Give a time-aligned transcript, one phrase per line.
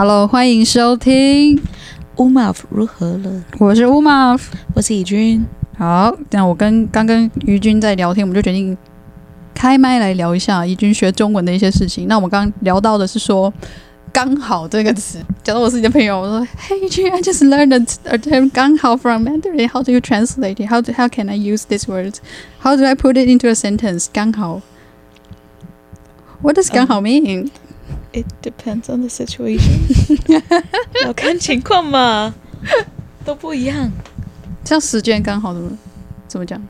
[0.00, 1.60] Hello，欢迎收听
[2.16, 3.44] 乌马夫如何了？
[3.58, 5.44] 我是乌马夫，我是怡君。
[5.76, 8.74] 好，那我跟刚跟怡君在聊天，我们就决定
[9.52, 12.08] 开麦来聊一下怡君学中文的一些事情。
[12.08, 13.52] 那我们刚刚聊到的是说
[14.10, 19.68] “刚好”这个词，讲到我是你的朋友，我说：“Hey，怡君，I just learned a term 刚好 from Mandarin.
[19.68, 20.70] How do you translate it?
[20.70, 22.14] How do, how can I use this word?
[22.60, 24.06] How do I put it into a sentence?
[24.10, 24.62] 刚好
[26.40, 27.50] ，What does 刚好 mean?、Um,
[28.13, 29.81] It depends on the situation，
[31.03, 32.33] 要看情况嘛，
[33.25, 33.91] 都不一样。
[34.63, 35.77] 像时间刚好怎么
[36.27, 36.61] 怎么讲？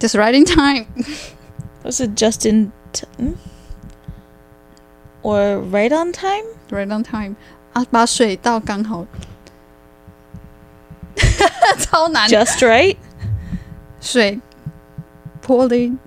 [0.00, 0.86] Just right in time，
[1.82, 2.72] 或是 just in
[5.22, 7.36] time，or right on time，right on time
[7.74, 9.06] 啊，把水倒刚好，
[11.80, 12.28] 超难。
[12.30, 12.96] Just right，
[14.00, 14.40] 水
[15.44, 15.98] pouring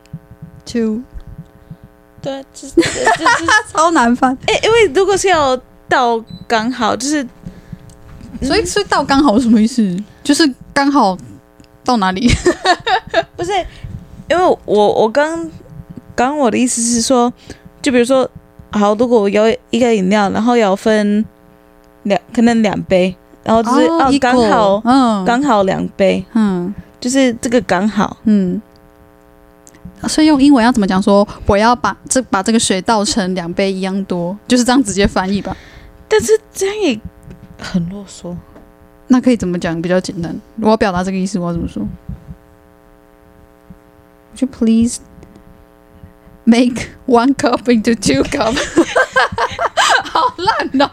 [0.66, 1.03] to。
[2.27, 4.37] 对，这 这这超难翻。
[4.48, 5.57] 哎，因为如果是要
[5.89, 7.25] 倒刚好，就是，
[8.43, 9.96] 所以所以倒刚好是什么意思？
[10.24, 10.43] 就是
[10.74, 11.16] 刚好
[11.85, 12.29] 到哪里？
[13.37, 13.52] 不是，
[14.29, 15.49] 因为我我刚
[16.16, 17.33] 刚我的意思是说，
[17.80, 18.29] 就比如说，
[18.73, 21.24] 好，如果我有一个饮料，然后要分
[22.02, 28.61] 两，可能两杯，然后就是哦，刚好，嗯，刚好两杯，嗯，就是这个刚好，嗯。
[30.09, 31.02] 所以用英文要怎么讲？
[31.02, 35.57] 说我要把这把这个水倒成两杯一样多，就是这样直接翻译吧。
[36.09, 37.01] 但是这样也
[37.60, 38.37] 很啰嗦。
[39.09, 40.34] 那可以怎么讲比较简单？
[40.60, 41.82] 我要表达这个意思，我要怎么说
[44.34, 44.99] ？Would you please
[46.45, 48.57] make one cup into two cup？
[50.02, 50.90] 好烂哦！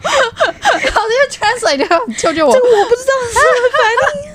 [0.80, 2.52] 这个 translate，救救我！
[2.52, 4.34] 这个我不知道是什么翻译。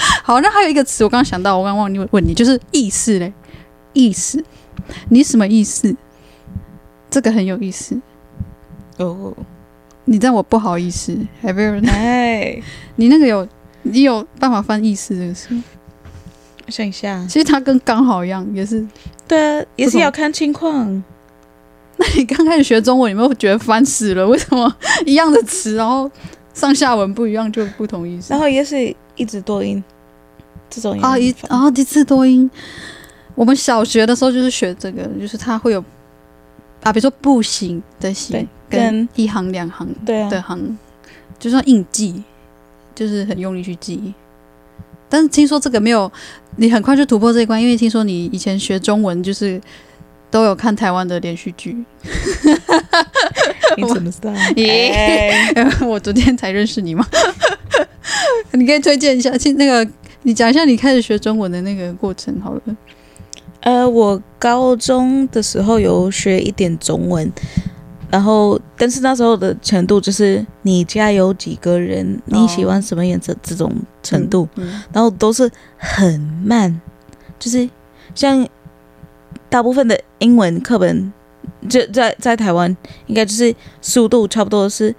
[0.24, 3.32] 好，那还有一个词，我刚刚想到，我刚刚忘记问你，就是意思嘞。
[3.92, 4.44] 意思，
[5.08, 5.96] 你什么意思？
[7.10, 8.00] 这个很有意思
[8.98, 9.06] 哦。
[9.06, 9.34] Oh.
[10.06, 11.88] 你让我不好意思，Have you ever？
[11.88, 12.60] 哎，
[12.96, 13.46] 你那个有，
[13.82, 15.54] 你有办法翻意思这个词？
[16.66, 18.84] 我想一下，其实它跟刚好一样，也是
[19.28, 21.02] 对啊，也是要看情况。
[21.96, 24.26] 那你刚开始学中文，有没有觉得烦死了？
[24.26, 26.10] 为什么一样的词，然后
[26.54, 28.32] 上下文不一样就不同意思？
[28.32, 29.82] 然后也是一直多音
[30.68, 32.50] 这种啊，一啊一字多音。
[33.40, 35.82] 我们小学的时候就是学这个，就是它会有
[36.82, 40.76] 啊，比如说步行的行跟一行两行的行，啊、
[41.38, 42.22] 就算硬记，
[42.94, 44.12] 就是很用力去记。
[45.08, 46.12] 但是听说这个没有，
[46.56, 49.58] 你很快就突破这一关，因为听说你以前学中文就是
[50.30, 51.82] 都有看台湾的连续剧。
[53.78, 54.30] 你怎么知道？
[55.88, 57.06] 我昨天才认识你嘛。
[58.52, 59.90] 你可以推荐一下，那个
[60.24, 62.60] 你讲一下你开始学中文的那个过程好了。
[63.60, 67.30] 呃，我高中的时候有学一点中文，
[68.10, 73.70] 然后但是那时候的程度就是你家有几个人，你喜欢什么颜色这种
[74.02, 76.80] 程度，哦嗯嗯、然后都是很慢，
[77.38, 77.68] 就是
[78.14, 78.48] 像
[79.48, 81.12] 大部分的英文课本，
[81.68, 82.74] 就在在台湾
[83.06, 84.94] 应该就是速度差不多是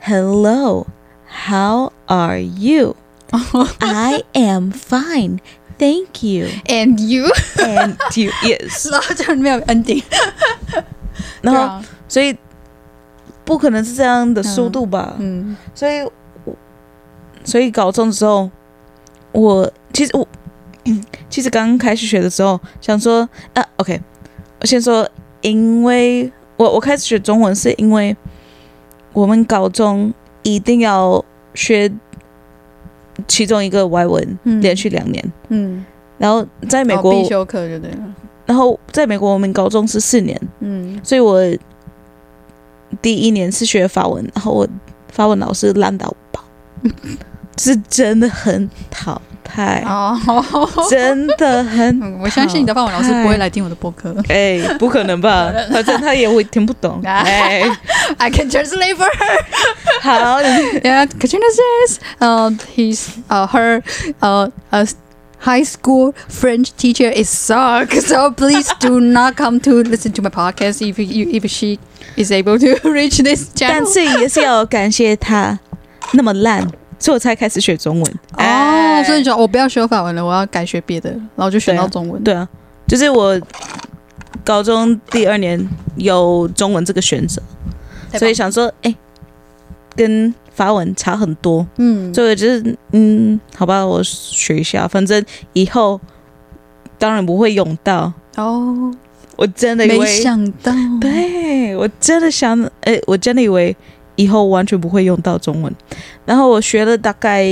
[0.00, 5.38] Hello，How are you？I am fine。
[5.78, 6.46] Thank you.
[6.66, 7.24] And you.
[7.56, 10.02] And you yes，然后就没有 ending，
[11.42, 12.36] 然后所以
[13.44, 15.16] 不可能是这样的速度吧？
[15.18, 16.08] 嗯，所以
[17.44, 18.50] 所以高中的时候，
[19.32, 20.26] 我其实我
[21.28, 24.00] 其实刚开始学的时候想说啊，OK，
[24.60, 25.08] 我先说，
[25.40, 28.16] 因为我我开始学中文是因为
[29.12, 30.12] 我们高中
[30.42, 31.90] 一定要学。
[33.28, 35.84] 其中一个外文连续两年，嗯，
[36.18, 38.14] 然后在美国必修课就对了。
[38.44, 41.40] 然后在美国我们高中是四年，嗯，所以我
[43.00, 44.68] 第一年是学法文，然后我
[45.10, 46.42] 法文老师烂到爆，
[47.58, 49.20] 是真的很讨
[49.57, 52.19] 厌哦，真的很。
[52.21, 55.51] 我相信你的法文老师不会来听我的播客，哎，不可能吧？
[55.71, 57.01] 反正他也会听不懂。
[57.03, 57.63] 哎，
[58.17, 59.39] I can translate for her。
[60.01, 60.39] 好，
[60.83, 63.81] Yeah, Katrina says, uh, he's, uh, her,
[64.21, 64.85] uh, uh,
[65.39, 67.91] high school French teacher is suck.
[67.93, 71.79] So please do not come to listen to my podcast if you, if she
[72.15, 73.83] is able to reach this channel.
[73.83, 75.57] 但是也是要感谢他
[76.11, 76.67] 那么烂。
[77.02, 78.14] 所以我才开始学中文。
[78.38, 82.22] 哦，所以就我不要学法文了，我要改学别的，然后就选到中文。
[82.22, 82.48] 对啊，
[82.86, 83.38] 就是我
[84.44, 87.42] 高中第二年有中文这个选择，
[88.14, 88.96] 所以想说，哎、欸，
[89.96, 95.24] 跟法文差很多，嗯，所以就是，嗯，好吧，我学一下，反正
[95.54, 96.00] 以后
[96.98, 98.12] 当然不会用到。
[98.36, 98.94] 哦。
[99.34, 103.74] 我真的以为没想到，对我真的想，哎、欸，我真的以为
[104.16, 105.74] 以后完全不会用到中文。
[106.24, 107.44] 然后我学了大概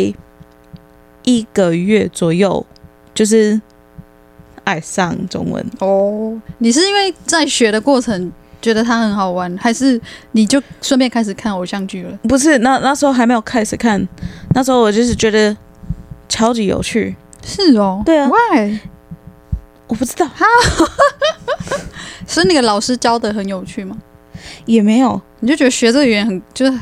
[1.25, 2.65] 一个月左右，
[3.15, 3.61] 就是
[4.65, 5.65] 爱上中文。
[5.81, 10.01] 哦，你是因为在学的过程觉得它很好玩，还是
[10.33, 12.19] 你就顺便开始看偶像剧了？
[12.25, 14.07] 不是，那那时候还没有开始看，
[14.55, 15.57] 那时候我就是觉得
[16.29, 17.17] 超级有趣。
[17.43, 18.79] 是哦，对啊，Why？
[19.89, 20.47] 我不知道哈，
[22.25, 23.97] 所以那个老师教的很有趣吗？
[24.67, 26.79] 也没有，你就觉得学这个语言很，就是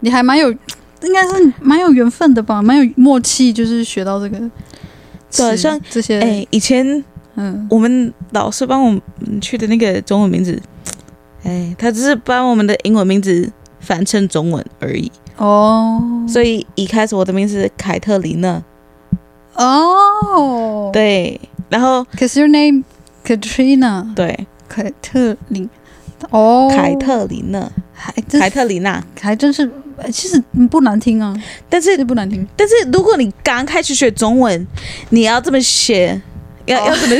[0.00, 4.38] 你还蛮有，应该是蛮有缘分的吧，蛮有默契，就是学到这个。
[5.34, 7.04] 对，像这些，哎、欸，以前，
[7.36, 10.60] 嗯，我们老师帮我们去的那个中文名字，
[11.44, 13.50] 哎、欸，他只是把我们的英文名字
[13.80, 15.10] 翻成中文而已。
[15.38, 18.62] 哦，所以一开始我的名字是凯特琳娜。
[19.54, 21.40] 哦，对。
[21.70, 22.84] 然后，Cause your name
[23.24, 25.70] Katrina，对，凯特琳，
[26.30, 29.68] 哦，凯特琳娜，还凯特琳娜，还真是，
[30.12, 31.34] 其实不难听啊，
[31.68, 32.46] 但是不难听。
[32.56, 34.66] 但是如果你刚开始学中文，
[35.10, 36.20] 你要这么写，
[36.66, 36.88] 要、oh.
[36.88, 37.16] 要怎么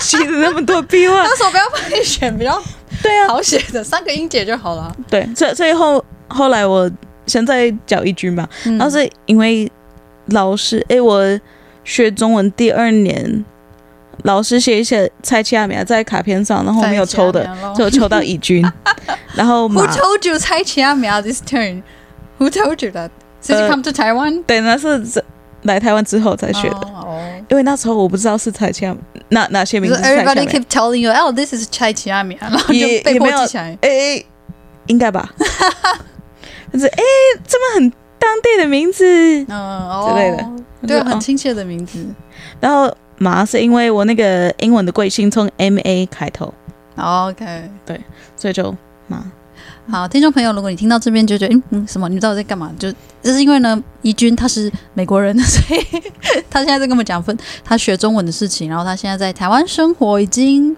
[0.00, 1.22] 写 的那么多笔画？
[1.22, 2.60] 那时候不要帮你选比较
[3.02, 4.94] 对啊好写的三个音节就好了。
[5.08, 6.90] 对，所以所以后后来我
[7.26, 9.70] 现在教一句嘛，然后是因为
[10.26, 11.40] 老师，哎，我
[11.84, 13.44] 学中文第二年。
[14.24, 18.64] 老师写一写蔡奇亚米亚在卡片上，然后没有抽的，就抽到乙君。
[19.34, 23.10] 然后 Who told you 蔡奇亚米亚 this turn？Who told you that？
[23.42, 24.42] 是 come to Taiwan？
[24.44, 25.24] 对，那是
[25.62, 26.76] 来台湾之后才学的。
[26.76, 27.18] 哦，
[27.48, 28.94] 因为那时候我不知道是蔡奇亚，
[29.30, 29.96] 哪哪些名字。
[30.02, 33.78] Everybody keep telling you，oh this is 蔡奇亚米亚， 然后就被迫记起来。
[33.80, 34.22] 哎，
[34.86, 35.30] 应该吧？
[36.72, 37.02] 就是哎，
[37.46, 39.04] 这么很当地的名字，
[39.48, 40.46] 嗯，之类的，
[40.86, 42.04] 对，很亲切的名字。
[42.60, 42.94] 然后。
[43.22, 46.52] 马是因为我那个英文的贵姓从 M A 开头
[46.96, 48.00] ，OK，对，
[48.34, 48.74] 所以就
[49.08, 49.22] 马。
[49.90, 52.08] 好，听众朋友，如果你听到这边就觉得，嗯嗯，什么？
[52.08, 52.72] 你知道我在干嘛？
[52.78, 52.90] 就
[53.22, 56.02] 就是因为呢，怡君他是美国人，所以
[56.48, 58.70] 他现在在跟我们讲分他学中文的事情。
[58.70, 60.74] 然后他现在在台湾生活已经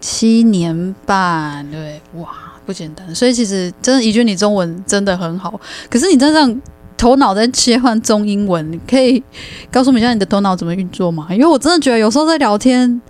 [0.00, 2.30] 七年半，对，哇，
[2.64, 3.14] 不简单。
[3.14, 5.60] 所以其实真的，怡君你中文真的很好，
[5.90, 6.62] 可是你真的这样。
[6.98, 9.22] 头脑在切换中英文，你可以
[9.70, 11.28] 告诉我们一下你的头脑怎么运作吗？
[11.30, 13.00] 因为我真的觉得有时候在聊天，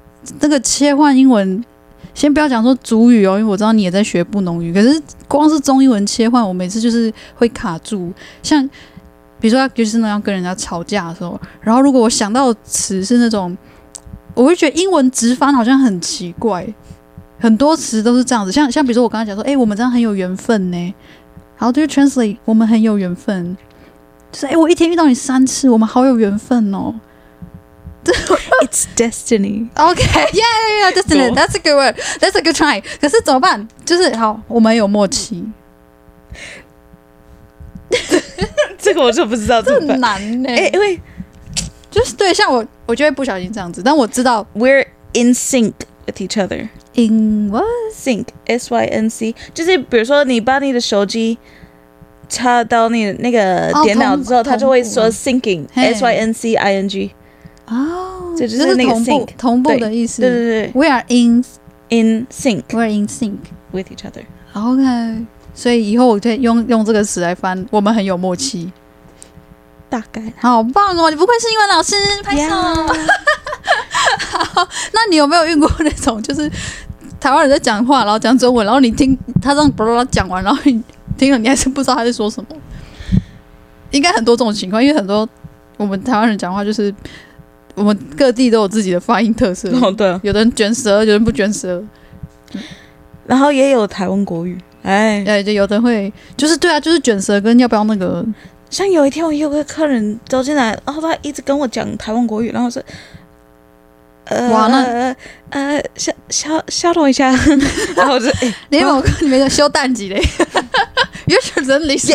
[0.41, 1.65] 那个切换英文，
[2.13, 8.13] 先不要讲说主语哦，因为我知道你也在学布农语，可是光是中英文切换，我每次就是会卡住。
[8.43, 8.69] 像
[9.41, 13.57] 比如说，就是那样跟人家吵架的时候，然后如果我想到词是那种，
[14.35, 16.67] 我会觉得英文直翻好像很奇怪，
[17.39, 18.53] 很多词都是这样子。
[18.53, 20.95] 像像比如说我刚刚讲说，哎、我们这样很有缘分呢，
[21.57, 23.57] 然后就 translate，我们很有缘分。
[24.31, 26.95] 就是哎，我一天遇到你三次，我们好有缘分哦。
[28.63, 29.69] It's destiny.
[29.75, 31.35] OK, yeah, yeah, yeah, destiny.
[31.35, 31.95] That's a good word.
[32.21, 32.83] That's a good try.
[33.01, 33.69] 可是怎么办？
[33.85, 35.45] 就是好，我们有默契。
[38.79, 39.89] 这个我就不知道怎么办。
[39.89, 40.67] 很难呢、欸。
[40.67, 40.99] 哎，因为
[41.91, 43.83] 就是对，像我，我就会不小心这样子。
[43.83, 45.73] 但我知道，we're in sync
[46.07, 46.69] with each other.
[46.95, 47.65] In what?
[47.95, 48.29] Sync.
[48.47, 49.35] S Y N C.
[49.53, 51.37] 就是比如说，你把你的手机。
[52.29, 57.11] 插到那那个电脑之后，它就会说 syncing，s y n c i n g，
[57.67, 60.21] 哦，这就是那个 sync 同步的意思。
[60.23, 61.45] 对对对，We are in
[61.89, 63.39] in sync，We are in sync
[63.73, 64.25] with each other。
[64.53, 68.71] OK，所以以后我可以用用这个词来翻，我们很有默契。
[69.89, 71.09] 大概，好棒哦！
[71.09, 72.55] 你不愧是英文老师，拍手。
[74.55, 76.51] 好，那你有没有遇过那种，就是
[77.19, 80.83] 台湾人在讲话，然后讲中文，然后你听他这样巴拉巴拉讲完，然后你。
[81.19, 82.57] 听了你还是不知道他在说什么，
[83.91, 85.29] 应该很多这种情况，因为很多
[85.77, 86.95] 我们台湾人讲话就是
[87.75, 89.69] 我们各地都有自己的发音特色。
[89.83, 91.83] 哦，对啊，有的人卷舌，有的人不卷舌，
[93.27, 98.25] 然后也有台湾国语，哎，对，就有的会，就是对啊，就是卷舌跟要不要那个，
[98.71, 102.83] 像有一天我有个客人走进来，然后他一直跟我讲台湾国语，然后说。
[104.31, 105.17] 呃，哇，那
[105.49, 107.31] 呃，消消消融一下，
[107.97, 110.21] 然后我就哎， 你有看里面的修淡季嘞？
[111.29, 112.15] 有些人理解。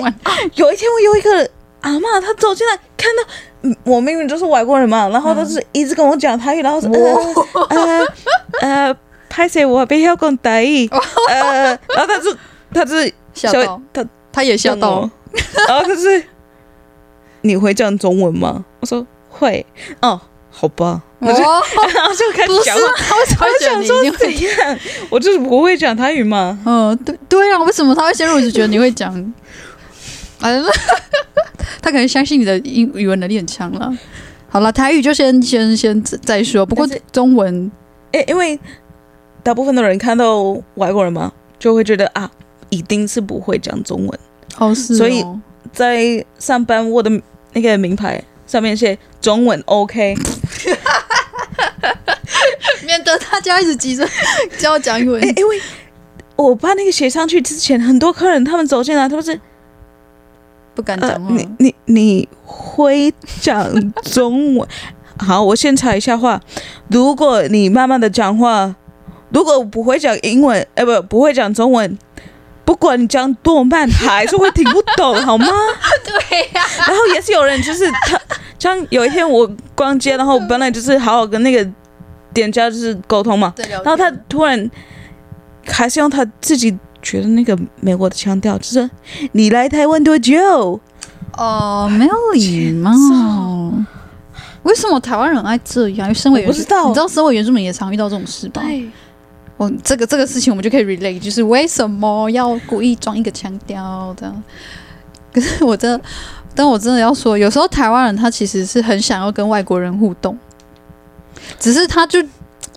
[0.56, 1.50] 有一天我有一个
[1.82, 6.90] 阿妈，她走进来，看到我明明就是外国人嘛，然后她是一直跟我讲台语，然后说
[7.70, 8.06] 呃
[8.62, 8.96] 呃，
[9.30, 10.88] 拍谢我不要讲台语，
[11.30, 12.36] 呃，然后他就
[12.74, 15.10] 他就是笑到，他他也笑到，
[15.68, 16.24] 然后就是
[17.42, 18.66] 你会讲中文吗？
[18.80, 19.66] 我说会，
[20.02, 20.20] 哦。
[20.56, 22.84] 好吧，我就 然后就开始讲了。
[22.86, 24.80] 我想说怎样？
[25.10, 26.58] 我就是不会讲台语嘛。
[26.64, 29.12] 嗯，对对啊，为什么他会先入我就觉得你会讲？
[30.40, 30.50] 啊，
[31.82, 33.92] 他可能相信你的英语文能力很强了。
[34.48, 36.64] 好了，台语就先先先再说。
[36.66, 37.72] 不过中文，
[38.12, 38.58] 诶，因为
[39.42, 40.44] 大部分的人看到
[40.76, 42.30] 外国人嘛，就会觉得啊，
[42.70, 44.20] 一定是不会讲中文。
[44.60, 44.98] 哦，是哦。
[44.98, 45.26] 所以
[45.72, 47.10] 在上班，我的
[47.54, 50.16] 那个名牌上面写中文 OK。
[52.86, 54.06] 免得大家一直急着
[54.60, 55.20] 教我讲英文。
[55.22, 55.60] 欸， 因为
[56.36, 59.40] 我把那个写上去之前，很多客人他们走进来，他们是
[60.76, 61.16] 不敢讲话。
[61.16, 64.68] 呃、你你你会讲中文？
[65.18, 66.42] 好，我先插一下话。
[66.90, 68.76] 如果你慢慢的讲话，
[69.30, 71.98] 如果不会讲英文，哎、欸，不，不会讲中文，
[72.66, 75.48] 不管你讲多慢，还是会听不懂，好吗？
[76.04, 76.88] 对呀、啊。
[76.88, 78.20] 然后也是有人，就是他，
[78.64, 81.70] 像有一天我逛街，然后本来就是好好跟那个
[82.34, 84.72] 店家就是沟通嘛，然后他突然
[85.68, 88.90] 还是用他自己觉得那个美国的腔调，就是
[89.34, 90.80] 你来台湾多久？
[91.34, 92.90] 哦，没有礼貌。
[94.64, 96.08] 为什么台湾人爱这样？
[96.08, 96.70] 因为身为原住民，你知
[97.02, 98.62] 道，身为原住民也常遇到这种事吧？
[98.62, 98.90] 对，
[99.58, 104.44] 哦，这个这个事情我们就可以 relate，就是为什么要故意装一个腔调这样？
[105.34, 106.06] 可是我真的，
[106.56, 110.38] 但我真的要说，有时候台湾人他其实是很想要跟外国人互动，
[111.60, 112.24] 只是他就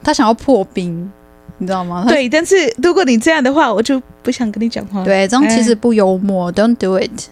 [0.02, 1.10] 他想要破冰，
[1.58, 2.04] 你知道吗？
[2.08, 5.04] 对，但是如果你这样的话，我就不想跟你讲话。
[5.04, 6.52] 对，这样其实不幽默。
[6.52, 7.28] Don't do it。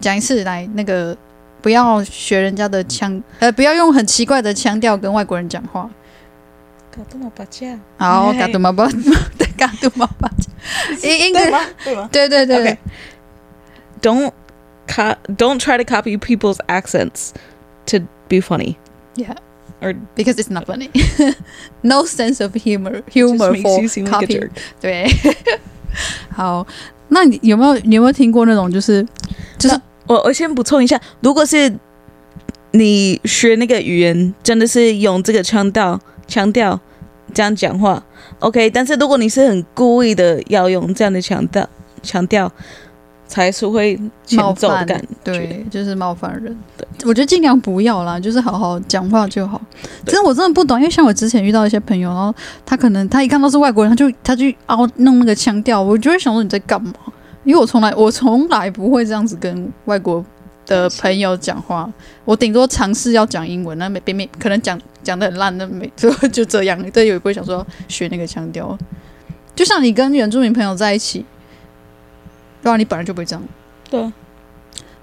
[0.00, 1.16] 讲一次来那个。
[1.62, 5.90] 不要学人家的腔，呃，不要用很奇怪的腔调跟外国人讲话。
[6.90, 8.88] 搞杜马巴加，好，嘎杜马巴，
[9.36, 10.48] 对，嘎杜马巴加，
[11.06, 11.60] 应该吗？
[11.84, 12.08] 对吗？
[12.10, 12.78] 对对对。
[14.00, 14.32] Don't
[14.89, 17.31] co don't try to copy people's accents
[17.87, 17.99] to
[18.29, 18.77] be funny.
[19.15, 19.35] Yeah,
[19.81, 20.89] or because it's not funny.
[21.81, 24.49] No sense of humor, humor for copy.
[24.81, 25.07] 对。
[26.29, 26.67] 好，
[27.09, 29.05] 那你有没有你有没有听过那种就是
[29.57, 29.79] 就是？
[30.07, 31.73] 我我先补充一下，如果是
[32.71, 36.79] 你学那个语言，真的是用这个腔调腔调
[37.33, 38.05] 这样讲话，
[38.37, 38.69] OK。
[38.69, 41.67] 但是如果你是很故意的要用这样的腔调
[42.03, 42.51] 腔调，
[43.30, 43.96] 才是会
[44.32, 44.84] 冒犯
[45.22, 46.58] 对，就是冒犯人。
[46.76, 49.60] 对，我觉得尽量不要啦，就是好好讲话就好。
[50.04, 52.34] 其实我真的不懂，因为像我之前遇到一些朋友，然后
[52.66, 56.92] 他可能他一看到是外国人，他就他就凹弄那个腔调，我就会想说你在干嘛？
[57.44, 60.24] 因为我从来我从来不会这样子跟外国
[60.66, 61.88] 的朋友讲话，
[62.24, 68.76] 我顶多尝试要讲英文，那没没可能讲讲的很烂，那没就就这样，对，也不会想说学那个腔调。
[69.54, 71.24] 就像你跟原住民朋友在一起，
[72.62, 73.42] 对啊，你本来就不会这样。
[73.88, 74.12] 对。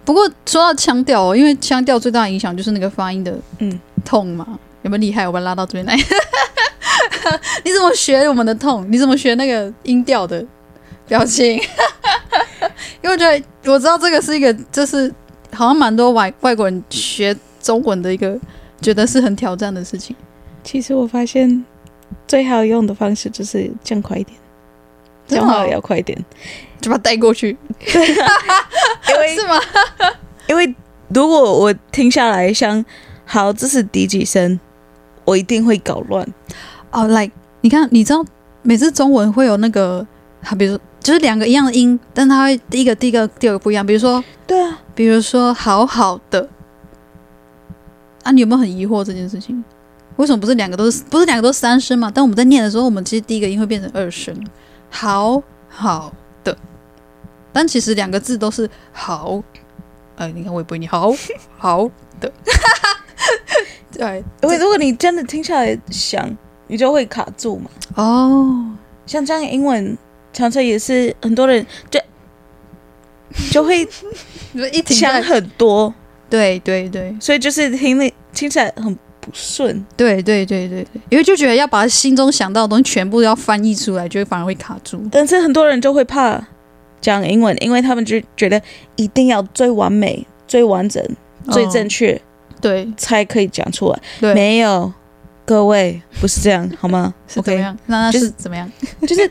[0.05, 5.27] 不过说到腔调哦，因为腔调最大的影响就是那个发音的嗯痛嘛，有没有厉害？
[5.27, 5.95] 我把它拉到这边来。
[7.65, 8.85] 你怎么学我们的痛？
[8.89, 10.45] 你怎么学那个音调的？
[11.07, 11.55] 表情，
[13.01, 15.09] 因为我觉得我知道这个是一个，就是
[15.53, 18.37] 好像蛮多外外国人学中文的一个，
[18.81, 20.13] 觉得是很挑战的事情。
[20.65, 21.63] 其实我发现
[22.27, 24.37] 最好用的方式就是降快一点，
[25.27, 26.17] 讲话也要快一点，
[26.81, 27.57] 就把它带过去。
[27.79, 29.59] 因为是吗？
[30.47, 30.75] 因为
[31.09, 32.83] 如果我听下来像，
[33.25, 34.59] 好，这是第几声，
[35.25, 36.25] 我一定会搞乱。
[36.91, 38.25] 哦、oh,，like 你看，你知道
[38.61, 40.05] 每次中文会有那个，
[40.41, 40.81] 好，比如说。
[40.99, 43.85] 就是两个一样的音，但它会第一个、第一个、第二个不一样。
[43.85, 46.49] 比如说，对啊，比如说“好好的”，
[48.23, 49.63] 啊，你有没有很疑惑这件事情？
[50.17, 52.11] 为什么不是两个都是不是两个都是三声嘛？
[52.13, 54.35] 但我们在念的时候，我们其实第一个音会变成二声
[54.91, 56.11] ，“好好
[56.51, 56.57] 的”，
[57.51, 59.41] 但其实两个字都是“好”。
[60.17, 61.11] 哎，你看我也不会念“好
[61.57, 61.89] 好
[62.19, 62.31] 的”，
[63.91, 66.35] 对，因为如果你真的听下来想，
[66.67, 67.69] 你就会卡住嘛。
[67.95, 68.71] 哦，
[69.05, 69.97] 像这样英文。
[70.33, 71.99] 常常也是很多人就
[73.49, 73.87] 就会
[74.85, 75.91] 想很多，
[76.29, 78.95] 对对对，所以就是听那听起来很
[79.29, 85.01] 不顺，对对对对对，因为就觉得要把心中想到的东西全部要翻译出来，就会反而会卡住。
[85.11, 86.41] 但是很多人就会怕
[87.01, 88.61] 讲英文，因为他们就觉得
[88.95, 91.03] 一定要最完美、最完整、
[91.51, 92.19] 最正确，
[92.61, 93.99] 对，才可以讲出来。
[94.19, 94.91] 对，没有，
[95.45, 97.13] 各位不是这样，好吗？
[97.27, 97.77] 是怎么样？
[97.85, 98.71] 那那是怎么样？
[99.07, 99.29] 就是。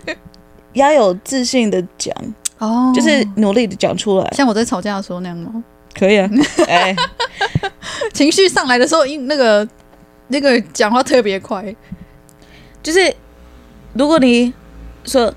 [0.76, 2.14] 要有自信的讲
[2.60, 5.64] 哦，就是努力的讲出来，像我在吵架的时候那样吗？
[5.98, 6.28] 可以啊，
[6.68, 6.94] 哎，
[8.12, 9.66] 情绪上来的时候，因那个
[10.28, 11.74] 那个讲话特别快，
[12.82, 13.14] 就是
[13.94, 14.52] 如果你
[15.04, 15.32] 说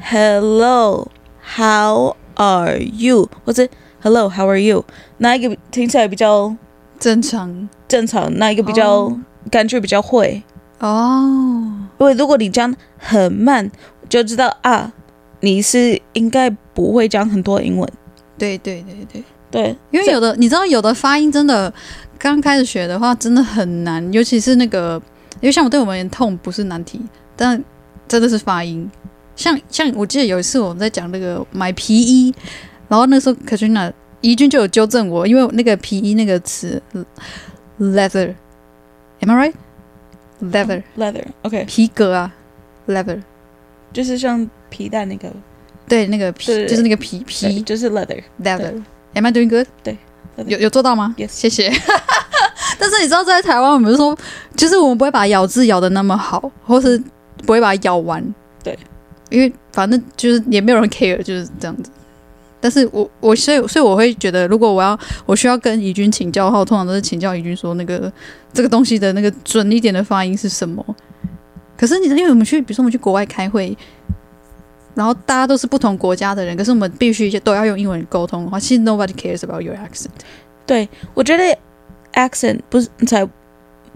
[0.00, 1.08] “Hello,
[1.56, 3.68] how are you” 或者
[4.02, 4.84] “Hello, how are you”，
[5.18, 6.54] 哪一个听起来比较
[6.98, 7.68] 正常？
[7.88, 9.16] 正常，哪一个比较
[9.50, 10.42] 感觉比较会
[10.80, 11.88] 哦？
[11.98, 13.70] 因为如果你讲很慢。
[14.06, 14.92] 就知道啊，
[15.40, 17.90] 你是应该不会讲很多英文。
[18.36, 21.72] 对对对对对，因为有的你知道，有的发音真的
[22.18, 24.12] 刚开始学的话，真的很难。
[24.12, 25.00] 尤其是那个，
[25.40, 27.00] 因为像我对我们痛不是难题，
[27.36, 27.62] 但
[28.08, 28.90] 真的是发音。
[29.36, 32.34] 像像我记得有一次我们在讲那个买皮衣，
[32.88, 33.92] 然后那时候 Katrina
[34.22, 36.82] 怡君就有纠正我，因为那个皮衣那个词
[37.78, 39.52] leather，am I
[40.40, 42.34] right？leather，leather，OK，皮革啊
[42.88, 43.22] ，leather，
[43.92, 45.32] 就是像皮带那个，
[45.88, 47.88] 对，那个皮就是那个皮皮，就是
[49.14, 49.66] leather，leather，am I doing good？
[49.82, 49.96] 对，
[50.46, 51.72] 有有做到吗？Yes，谢谢。
[52.78, 54.16] 但是你知道在台湾，我们说，
[54.56, 57.00] 就是我们不会把咬字咬的那么好，或是
[57.38, 58.76] 不会把它咬完，对。
[59.30, 61.90] 因为反正就是也没有人 care，就是这样子。
[62.60, 68.12] 但是我我所以所以我会觉得，如果我要我需要跟怡君请教的话，我通常都是请教怡君说那个
[68.52, 70.84] 这个东西的那个准一点的发音是什么。
[71.76, 73.76] 可是你因为我们去，比如说我们去国外开会，
[74.94, 80.10] 然后大家都是不同国家的人，可是我们必须都要用英文沟通的话，其实 nobody cares about your accent。
[80.66, 81.58] 对，我觉得
[82.14, 83.28] accent 不是才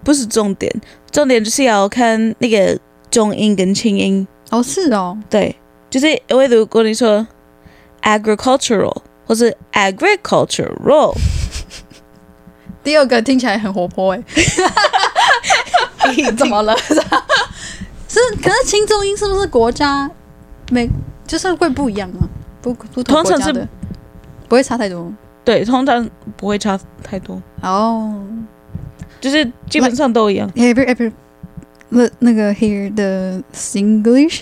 [0.05, 0.71] 不是重点，
[1.11, 2.79] 重点就是要看那个
[3.11, 4.27] 重音跟轻音。
[4.51, 5.55] 哦，是哦，对，
[5.89, 7.27] 就是因为如果你说
[8.03, 11.15] agricultural 或是 agricultural，
[12.83, 14.23] 第二个听起来很活泼哎，
[16.37, 16.77] 怎么了？
[18.09, 20.11] 是，可是轻重音是不是国家
[20.71, 20.89] 每
[21.27, 22.29] 就是会不一样啊？
[22.61, 23.69] 不不同国家的
[24.49, 25.13] 不会差太多，
[25.45, 28.21] 对，通常不会差太多哦，
[29.21, 30.51] 就是基本上都一样。
[31.91, 34.41] 那那个 here 的 Singlish，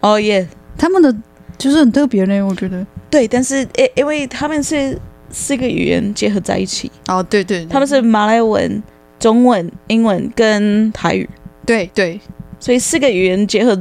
[0.00, 0.48] 哦耶，
[0.78, 1.14] 他们的
[1.58, 2.86] 就是很特别呢，我觉得。
[3.10, 4.98] 对，但是因因为他们是
[5.30, 6.90] 四个语言结合在一起。
[7.08, 8.82] 哦，对对，他们是马来文、
[9.18, 11.28] 中文、英文跟台语。
[11.66, 12.18] 对对，
[12.58, 13.78] 所以四个语言结合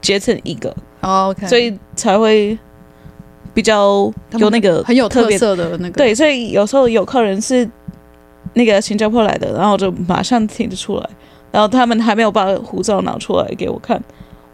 [0.00, 0.74] 结成一个。
[1.00, 1.46] 哦，OK。
[1.46, 2.58] 所以才会
[3.54, 5.90] 比较有那个很有特色的那个。
[5.90, 7.68] 对，所以有时候有客人是
[8.54, 11.10] 那个新加坡来的，然后就马上听得出来。
[11.50, 13.98] 然后他们还没有把护照拿出来给我看，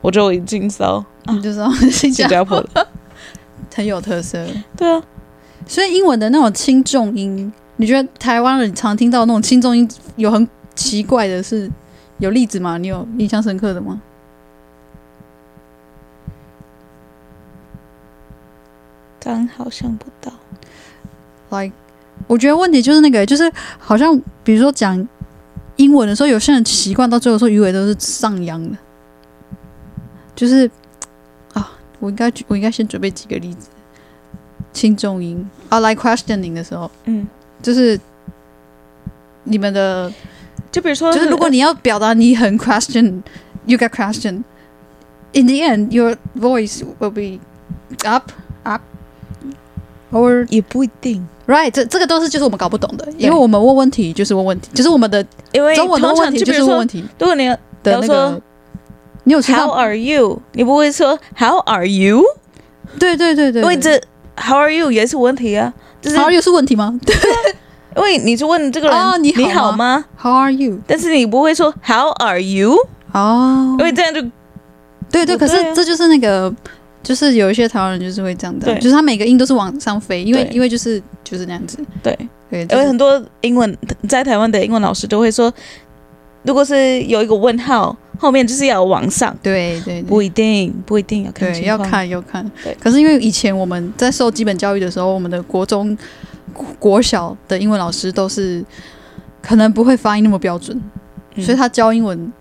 [0.01, 2.87] 我就已经知道， 你就知道新加坡的，
[3.75, 4.47] 很有特色。
[4.77, 5.03] 对啊，
[5.67, 11.69] 所以英文的那种轻重音，你觉得台湾人常听到那种轻重音有很奇怪的是
[12.19, 12.79] 有例子吗？
[12.79, 14.01] 你有印象深刻的吗？
[19.25, 20.31] 刚好想不到。
[21.51, 21.73] Like，
[22.27, 25.09] 我觉得问题就是那个，就是好像比如说讲。
[25.77, 28.79] 英文的时候，有些人习惯到最后说鱼尾都是上扬的，
[30.37, 30.71] 就是
[31.53, 33.67] 啊，我应该我应该先准备几个例子，
[34.73, 37.27] 轻重音啊，like questioning 的时候，嗯，
[37.61, 37.99] 就是
[39.43, 40.13] 你们的，
[40.71, 47.41] 就比如说，就是如果你要表达你很 question，you get question，in the end your voice will be
[48.09, 48.31] up
[48.63, 48.81] up
[50.15, 51.27] up，or 也不一定。
[51.47, 55.23] Right，这这个都是就是我们搞不懂的，因为我们问问题就是问问题，就是我们的
[55.53, 57.05] 因为中文的问题就是问问题。
[57.19, 58.41] 如果你的那个，
[59.25, 60.41] 你有 How are you？
[60.53, 62.23] 你不会说 How are you？
[62.99, 64.01] 对对对对，因为这
[64.37, 66.99] How are you 也是问题啊，就是 How are you 是问题吗？
[67.05, 67.15] 对，
[67.97, 70.79] 因为你是问这个人你好吗？How are you？
[70.87, 72.79] 但是你不会说 How are you？
[73.13, 74.23] 哦，因为这样就
[75.11, 76.51] 对对，可是这就是那个。
[77.05, 81.79] 就是有一些台湾人就是会这样的，就是他每个音都是往上飞，因为因为就是就是那样子。
[82.03, 82.19] 对
[82.51, 83.77] 对，因为很多英文
[84.09, 85.53] 在台湾的英文老师都会说，
[86.45, 89.37] 如果是有一个问号后面就是要往上。
[89.43, 92.51] 对对，不一定不一定要看，对要看要看。
[92.63, 95.97] 对，可是因为以前我们在受基本教育的时候，我们的国中、
[96.79, 98.65] 国小的英文老师都是
[99.43, 100.81] 可能不会发音那么标准，
[101.37, 102.33] 所以他教英文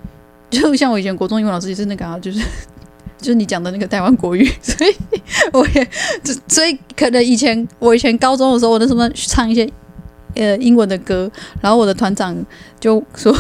[0.50, 2.40] 就像我以前国中英文老师也是那个啊，就是。
[3.24, 4.94] 就是你讲的那个台湾国语，所以
[5.54, 5.88] 我也
[6.22, 9.68] 就，所以可能以前我以前高中的时候，我那时候唱一些
[10.36, 11.32] 呃英文的歌，
[11.62, 12.36] 然后我的团长
[12.82, 13.34] 就说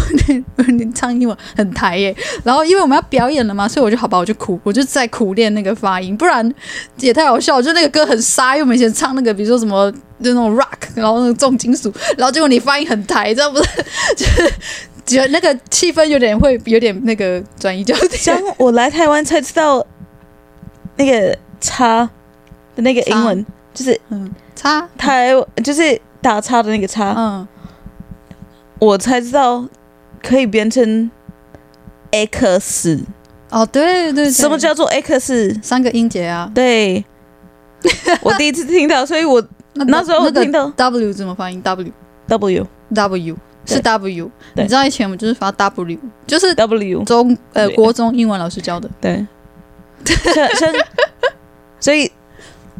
[0.68, 2.16] 你唱英文很台耶，
[2.46, 6.50] 然后因为我们要表演了嘛，所以我就好吧，我就苦，我就在苦练那个发音，不然
[7.00, 7.62] 也太好笑。
[7.62, 9.92] 就那个歌很沙，因为我们以前唱那个，比如说什么
[10.24, 13.70] 就那种 rock，然后那种重金属，然后结果你发音很台，知道不是？
[14.16, 14.54] 就是。
[15.06, 18.12] 觉得那个气氛有点会有点那个转移焦点。
[18.12, 19.86] 像我来台湾才知道，
[20.98, 22.10] 那个叉
[22.76, 25.32] 的那个英文就是嗯叉台
[25.64, 27.14] 就是打叉的那个叉。
[27.18, 27.48] 嗯，
[28.80, 29.68] 我才知道
[30.22, 31.10] 可以变成
[32.12, 33.04] X
[33.50, 36.50] 哦对对对，什么叫做 X 三个音节啊？
[36.56, 37.04] 对，
[38.22, 41.92] 我第一次听到，所以我那时候我听到 W 怎么发音？W。
[42.28, 43.38] W W。
[43.66, 45.98] 是 W，你知道以前我们就是发 W，
[46.28, 49.26] 就是 W 中呃国中英文老师教的，对，
[51.80, 52.12] 所以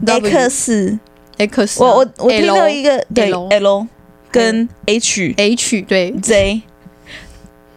[0.06, 1.00] X
[1.38, 3.88] X，我我我听到一个对 L
[4.32, 6.12] 跟 H H 对。
[6.22, 6.62] J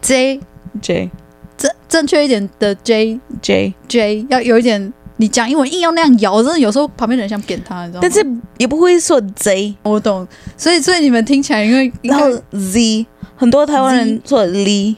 [0.01, 0.41] J
[0.81, 1.11] J
[1.57, 8.03] 正正确一点的 J J J 要有一点，你讲英文硬要那样咬，真的有时候旁边的人想扁他，你知道吗？
[8.03, 8.25] 但是
[8.59, 10.27] 也不会说 Z，我懂。
[10.57, 14.97] 所以所以你们听起来，因为然后 Z 很多台湾人说 Li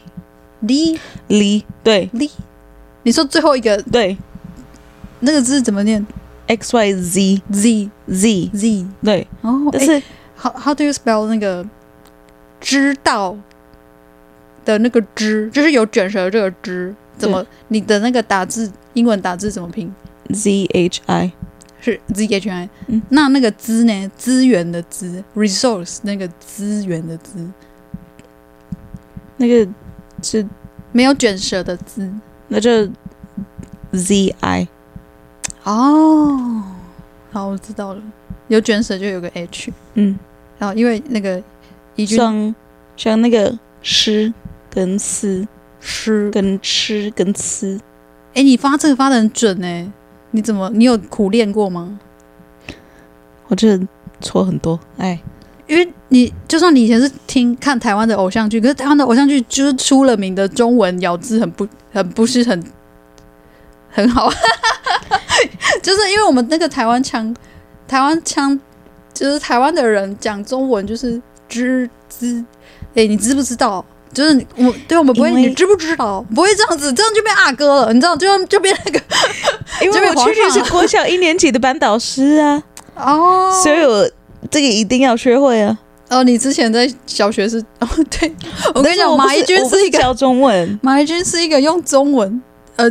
[0.63, 2.09] Li Li 对。
[2.13, 2.29] Li，
[3.03, 4.17] 你说最后一个对，
[5.21, 6.05] 那个字怎么念
[6.47, 10.01] ？X Y Z Z Z Z 对，哦，但是
[10.41, 11.65] How how do you spell 那个
[12.61, 13.35] 知道？
[14.63, 15.49] 的那个知？
[15.51, 19.93] 就是有卷舌这个知，怎么你的那个打字英文打字怎么拼
[20.33, 21.33] ？Z H I
[21.81, 24.11] 是 Z H I，嗯，那那个资呢？
[24.17, 27.47] 资源的资，resource 那个资源的资，
[29.37, 29.69] 那个
[30.21, 30.47] 是
[30.91, 32.11] 没有卷舌的资，
[32.47, 32.87] 那就
[33.91, 34.67] Z I。
[35.63, 36.63] 哦，
[37.31, 38.01] 好，我知道了，
[38.47, 40.17] 有卷舌就有个 H，嗯，
[40.57, 41.41] 然后因为那个
[42.05, 42.55] 像
[42.95, 44.33] 像那个诗。
[44.71, 45.47] 跟吃
[45.81, 47.75] 吃跟吃跟吃，
[48.27, 49.91] 哎、欸，你发这个发的很准哎，
[50.31, 51.99] 你怎么你有苦练过吗？
[53.47, 53.87] 我觉得
[54.21, 55.19] 错很多哎，
[55.65, 62.63] 因为你就算你以前是听看台湾的偶像剧，可是台湾的偶像剧就是出了名的中文咬字很不很不是很
[63.89, 64.29] 很好，
[65.81, 67.35] 就是因为我们那个台湾腔，
[67.87, 68.59] 台湾腔
[69.13, 72.37] 就是台湾的人讲中文就是知知，
[72.89, 73.83] 哎、欸，你知不知道？
[74.13, 76.25] 就是我对我们不会，你知不知道？
[76.33, 78.15] 不会这样子，这样就变阿哥了，你知道？
[78.15, 78.99] 就就变那个，
[79.81, 82.63] 因为我确实是国小一年级的班导师啊，
[82.95, 84.09] 哦，所以我
[84.49, 85.77] 这个一定要学会啊。
[86.09, 87.59] 哦，你之前在小学是？
[87.79, 88.33] 哦，对，
[88.73, 92.41] 我跟你讲，马一军是一个教中文，马一军是一个用中文，
[92.77, 92.89] 呃，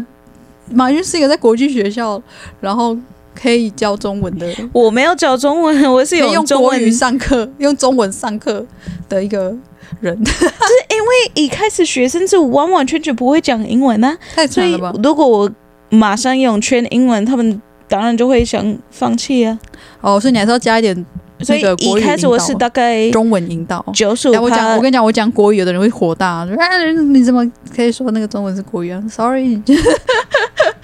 [0.70, 2.22] 马一军是一个在国际学校，
[2.60, 2.96] 然后
[3.40, 4.46] 可以教中文的。
[4.72, 8.66] 我没有教中文，我是有用国语上课，用中文上课
[9.08, 9.54] 的一个。
[10.00, 14.92] 人就是因为一开始学生是完完全全不会讲英文呢、啊，太惨了吧？
[15.02, 15.50] 如果我
[15.88, 19.58] 马上用全英文，他们当然就会想放弃啊。
[20.02, 21.06] 哦，所以你还是要加一点。
[21.40, 24.32] 所以一开始我是大概中文引导九十五。
[24.42, 29.60] 我讲，我跟你讲，我讲国语，有的人会火大，说啊，你怎么可以说那个中文是国语啊？Sorry，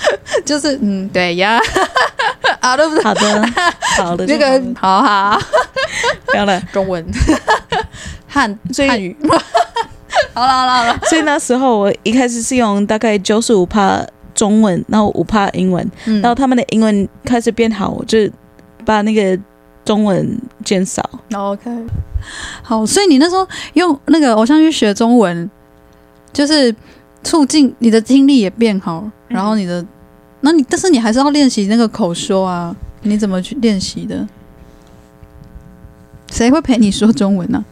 [0.44, 1.60] 就是嗯，对呀，
[2.60, 3.46] 好的，好的，
[3.96, 5.38] 好的， 这个好好，
[6.26, 7.04] 不要了，中文。
[8.26, 9.16] 汉汉语，
[10.34, 10.98] 好了好了好了。
[11.04, 18.18] 所以那时候我一开始是用大概九十五帕中文，然后五帕英文，嗯，然后他们的英文开始变好，我就
[18.84, 19.40] 把那个
[19.84, 21.08] 中文减少。
[21.32, 21.70] OK，
[22.60, 25.48] 好，所以你那时候用那个偶像剧学中文，
[26.32, 26.74] 就是
[27.22, 29.86] 促进你的听力也变好，然后你的，
[30.44, 34.26] 那你但是你还是要练习那个口说啊，你怎么去练习的？
[36.30, 37.64] 谁会陪你说中文呢？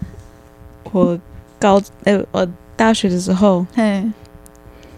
[0.85, 0.91] 啊？
[0.93, 1.19] 我
[1.59, 4.05] 高诶、欸，我大学的时候，嘿，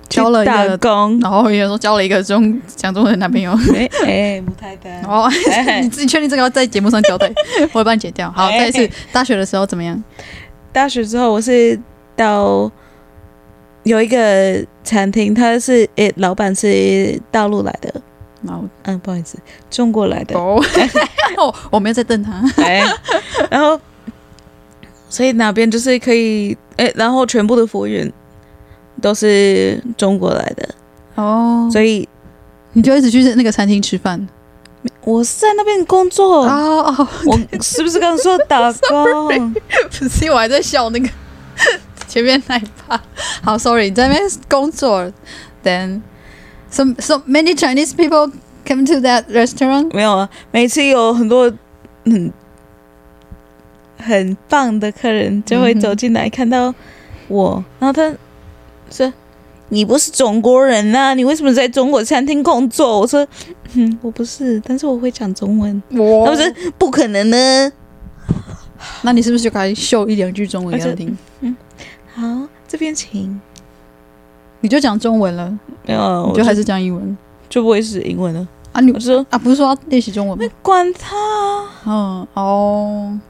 [0.09, 5.31] 交了一个工，然后有人说交了一个中讲中文的男朋友，哎哎、欸，不太对 哦，
[5.83, 7.33] 你自己确定这个要在节目上交代，
[7.73, 8.31] 我会帮你剪掉。
[8.31, 10.03] 好，再一次，大学的时候怎么样？
[10.73, 11.79] 大学之后，我是
[12.17, 12.71] 到
[13.85, 17.95] 有一个餐厅，他是诶、欸，老板是大陆来的，
[18.43, 19.39] 然后嗯，不好意思，
[19.71, 22.83] 中国来的， 哦，我没有在瞪他，哎，
[23.51, 23.81] 然后。
[25.07, 28.13] 所以哪边就是可以哎，然后全部的服务员
[29.01, 30.69] 都是中国来的。
[31.15, 32.09] 哦，所以
[32.73, 34.27] 你就一直去那个餐厅吃饭。
[35.03, 36.45] 我是在那边工作。
[36.45, 39.53] 哦，哦，我是不是刚刚说打工？
[40.01, 41.09] 不是，我还在笑那个
[42.15, 43.03] 前面那一趴。
[43.43, 45.13] 好，sorry，在那边工作
[45.65, 46.01] ，then
[46.71, 48.31] so so many Chinese people
[48.65, 49.93] come to that restaurant。
[49.93, 51.53] 没有啊，每次有很多
[52.05, 52.33] 很。
[53.97, 56.75] 很棒的客人就会走进来看到
[57.27, 58.15] 我，然后他
[58.91, 59.11] 说
[59.71, 61.15] ：“你不是中国人呐、啊？
[61.15, 63.27] 你为什么在中国餐厅工作？”我说
[63.73, 66.45] ：“嗯，我不是，但是我会讲中文。”他们说
[66.77, 67.73] ：“不可能呢。”
[69.01, 71.17] 那你是不是就该秀一两句中文给他听？
[71.41, 71.57] 嗯，
[72.15, 73.41] 好，这边请。
[74.61, 77.19] 你就讲中文了，没有，你就还是讲英文，
[77.51, 78.81] 就不会是英文了啊？
[78.81, 80.45] 你说啊，不是说要练习中文吗？
[80.63, 81.15] 管他，
[81.85, 83.21] 嗯，哦。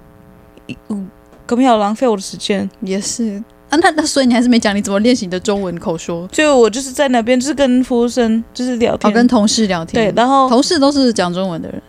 [0.89, 1.11] 嗯，
[1.45, 2.71] 根本要浪费我的时间。
[2.81, 6.27] 也是啊，那那所以你还是没讲你怎么练习你的中文口说？
[6.29, 10.03] 就我就是在那边，就是跟服务生就是聊天，哦，跟同事聊天。
[10.07, 11.83] 对，然后同事都是讲中文的人，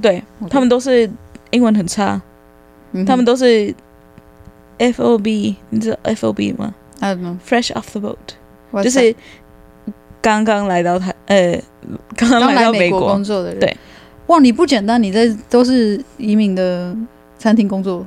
[0.00, 0.48] 对，Okay.
[0.48, 1.10] 他们都是
[1.50, 2.22] 英文很差，
[2.92, 3.74] 嗯、他们都是
[4.82, 7.36] F O B，你知道 F O B 吗？I don't know.
[7.46, 9.14] Fresh off the boat，就是
[10.20, 11.56] 刚刚来到台，呃，
[12.16, 13.60] 刚刚来到美国工作的人。
[13.60, 13.76] 对，
[14.26, 16.96] 哇，你不简单，你在都是移民的
[17.38, 18.04] 餐厅工作。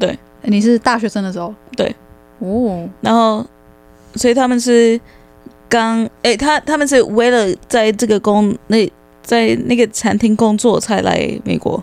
[0.00, 1.94] 对，你是大学生的时候，对，
[2.38, 3.44] 哦，然后，
[4.14, 4.98] 所以他们是
[5.68, 8.90] 刚哎、欸，他他们是为了在这个工那
[9.22, 11.82] 在那个餐厅工作才来美国。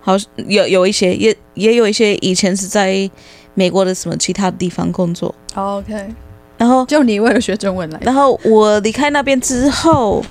[0.00, 0.14] 好，
[0.46, 3.10] 有有一些也也有一些以前是在
[3.54, 5.34] 美国的什么其他地方工作。
[5.54, 5.92] OK，
[6.56, 8.00] 然后就你为了学中文来。
[8.02, 10.24] 然后我离开那边之后，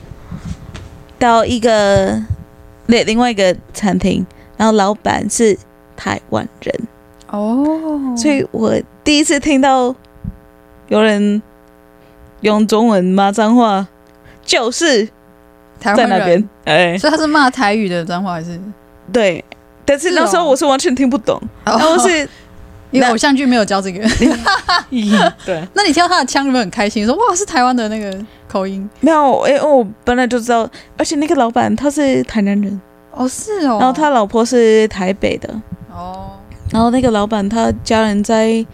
[1.20, 2.20] 到一个
[2.88, 4.26] 另另外一个餐厅，
[4.58, 5.58] 然后老板是
[5.96, 6.88] 台湾人。
[7.32, 9.96] 哦、oh，所以我第一次听到
[10.88, 11.40] 有人
[12.42, 13.88] 用中文骂脏话，
[14.44, 15.08] 就是
[15.78, 16.50] 在那边。
[16.66, 18.60] 哎，所以他是骂台语的脏话还是？
[19.14, 19.44] 对，
[19.90, 21.42] 但是那时候我是完全听不懂。
[21.66, 22.30] 然后是
[22.92, 24.00] 因为偶像剧没有教这个。
[25.46, 27.06] 对，那你听到他的腔有没有很开心？
[27.06, 28.16] 说哇，是台湾的那个
[28.48, 28.88] 口音？
[29.00, 32.82] 没有，因为我本来就知道，而且那个老板他是台南人。
[33.12, 33.78] 哦，是哦。
[33.80, 35.50] 然后他老婆是台北的。
[35.92, 36.32] 哦。
[36.72, 38.66] 然后那个老板他家人在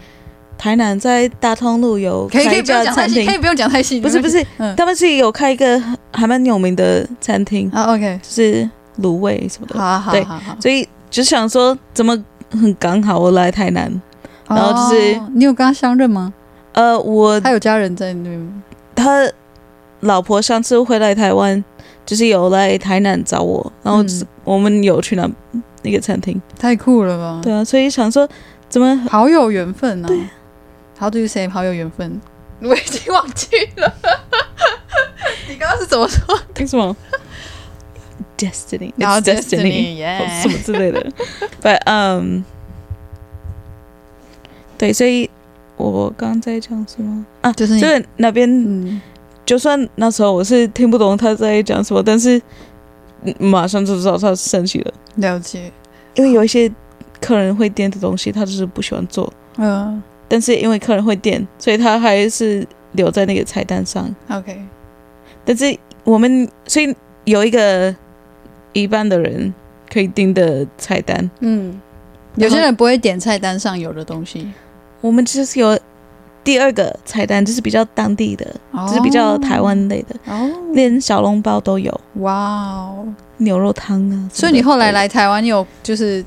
[0.58, 4.00] 台南，在大通路有开一家餐厅，可以不用讲太细。
[4.00, 7.94] 不是不是，嗯，他们是有开一个还蛮有名的餐厅啊。
[7.94, 8.68] OK，就是
[9.00, 9.78] 卤味什么的。
[9.78, 10.56] 好好对好好。
[10.60, 12.16] 所以就想说，怎么
[12.50, 13.90] 很刚好我来台南，
[14.48, 16.32] 然后就是、哦、你有跟他相认吗？
[16.72, 18.62] 呃，我他有家人在那边。
[18.94, 19.30] 他
[20.00, 21.64] 老婆上次回来台湾，
[22.04, 24.04] 就是有来台南找我，然后
[24.44, 25.28] 我们有去那。
[25.82, 27.40] 那个餐厅太酷了吧？
[27.40, 28.28] 对啊，所以想说
[28.68, 30.08] 怎么好有缘分啊？
[30.08, 30.18] 对
[30.98, 32.20] ，How do you say 好有缘分？
[32.60, 33.94] 我已经忘记了。
[35.48, 36.36] 你刚刚是怎么说？
[36.52, 36.96] 听什么
[38.36, 39.96] ？Destiny，然后 Destiny，
[40.42, 41.06] 什么之类的。
[41.62, 42.42] But um，
[44.78, 45.28] 对，所以
[45.76, 47.52] 我刚在讲什么啊？
[47.52, 49.00] 就是就是那边、嗯，
[49.44, 52.40] 就算那时候我是听不懂他在讲什么，但是。
[53.40, 54.94] 马上就知道他生气了。
[55.16, 55.72] 了解，
[56.14, 56.70] 因为有一些
[57.20, 59.32] 客人会点的东西，他就是不喜欢做。
[59.56, 64.14] 嗯，但是因为客人会点，所以他还是留在那个菜单上。
[64.28, 64.62] OK，
[65.44, 66.94] 但是我们所以
[67.24, 67.92] 有一个
[68.82, 69.52] 一般的人
[69.92, 71.30] 可以订的菜单。
[71.40, 71.80] 嗯，
[72.36, 74.50] 有些人不会点菜单上有的东西。
[75.00, 75.78] 我们就是有。
[76.44, 81.92] 第二个菜单就是比较当地的，哦、就是比较台湾类的，哦，连小笼包都有。
[82.20, 83.04] 哇哦，
[83.38, 84.30] 牛肉汤啊！
[84.32, 86.24] 所以你后来来台湾，你有就是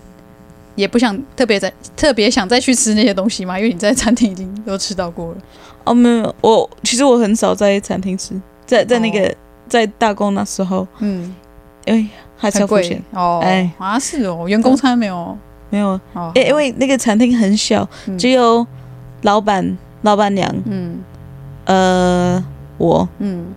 [0.75, 3.57] 也不想特别在特别想再去吃那些东西吗？
[3.57, 5.37] 因为你在餐厅已经都吃到过了。
[5.85, 8.33] 哦，没有，我其实我很少在餐厅吃，
[8.65, 9.35] 在在那个、哦、
[9.69, 11.33] 在大工那时候，嗯，
[11.85, 12.05] 因为
[12.39, 12.99] 还是要付钱。
[13.11, 13.39] 哦。
[13.43, 15.37] 哎，啊是哦，员工餐没有
[15.69, 18.65] 没有，哦，因为那个餐厅很小，嗯、只有
[19.21, 19.77] 老板。
[20.03, 20.97] 老板娘，嗯，
[21.65, 22.41] 呃，
[22.77, 23.47] 我，嗯，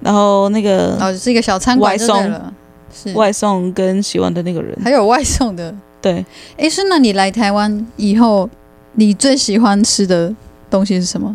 [0.00, 2.40] 然后那个哦，是一个小餐馆，外送
[2.92, 3.14] 是。
[3.14, 6.22] 外送跟喜欢的那个人，还有外送的， 对，
[6.58, 8.46] 哎，是那你来台湾以后，
[8.92, 10.30] 你最喜欢吃的
[10.68, 11.34] 东西是什么？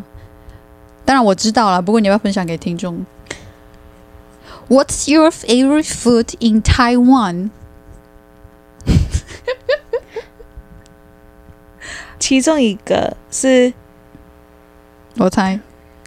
[1.03, 3.03] 当然我知道了，不过你要不要分享给听众
[4.69, 7.49] ？What's your favorite food in Taiwan？
[12.19, 13.73] 其中一个是，
[15.17, 15.60] 我猜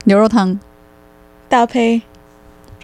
[0.05, 0.59] 牛肉汤
[1.49, 2.03] 搭配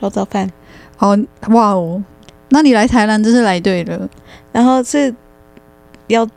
[0.01, 0.51] 肉燥饭。
[0.99, 1.17] 哦，
[1.51, 2.03] 哇哦，
[2.49, 4.09] 那你来台南真是来对了。
[4.51, 5.15] 然后是
[6.09, 6.29] 要，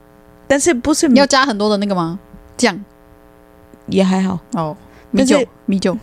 [0.48, 2.20] 但是不是要加很多的那个吗？
[2.58, 2.84] 酱
[3.88, 4.78] 也还好哦。
[5.10, 5.98] 米酒，米酒，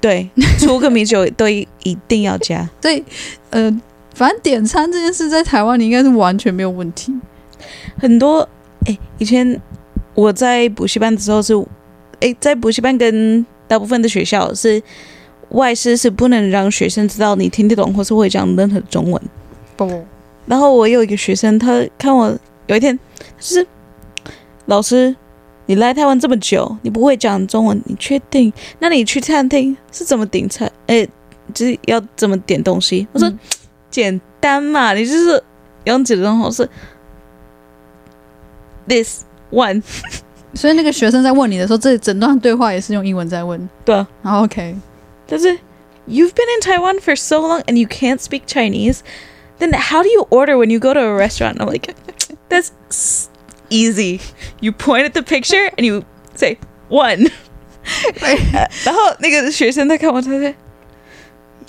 [0.00, 0.28] 对，
[0.58, 1.66] 出个米酒都一
[2.06, 2.68] 定要加。
[2.80, 3.04] 对，
[3.50, 3.70] 呃，
[4.14, 7.12] 反正点餐这件事在台湾你应该是完全没有问题。
[7.98, 8.48] 很多
[8.86, 9.60] 哎，以前。
[10.14, 11.52] 我在补习班的时候是，
[12.20, 14.82] 诶，在补习班跟大部分的学校是
[15.50, 19.22] 外师是不能让学生知道你听得懂或是会讲任何中文。
[19.76, 20.06] 不。
[20.46, 22.34] 然后我有一个学生，他看我
[22.66, 22.98] 有一天，
[23.38, 23.66] 就是
[24.64, 25.14] 老师，
[25.65, 28.51] 你来台湾这么久，你不会讲中文，你确定？
[28.79, 30.71] 那你去餐厅是怎么点菜？
[30.87, 31.07] 诶，
[31.53, 33.07] 就是要怎么点东西？
[33.13, 33.39] 我说、嗯、
[33.89, 35.43] 简单嘛，你就是
[35.85, 36.69] 用几种方式。
[38.87, 39.83] This。One，
[40.53, 43.69] 所以那个学生在问你的时候，这整段对话也是用英文在问。
[43.83, 44.73] 对啊，然后 OK，
[45.27, 45.49] 但是
[46.07, 48.99] You've been in Taiwan for so long and you can't speak Chinese,
[49.59, 51.57] then how do you order when you go to a restaurant?
[51.57, 51.93] I'm like,
[52.49, 52.69] that's
[53.69, 54.19] easy.
[54.59, 56.03] You point at the picture and you
[56.35, 56.57] say
[56.89, 57.29] one.
[58.85, 60.53] 然后那个学生在看我，他说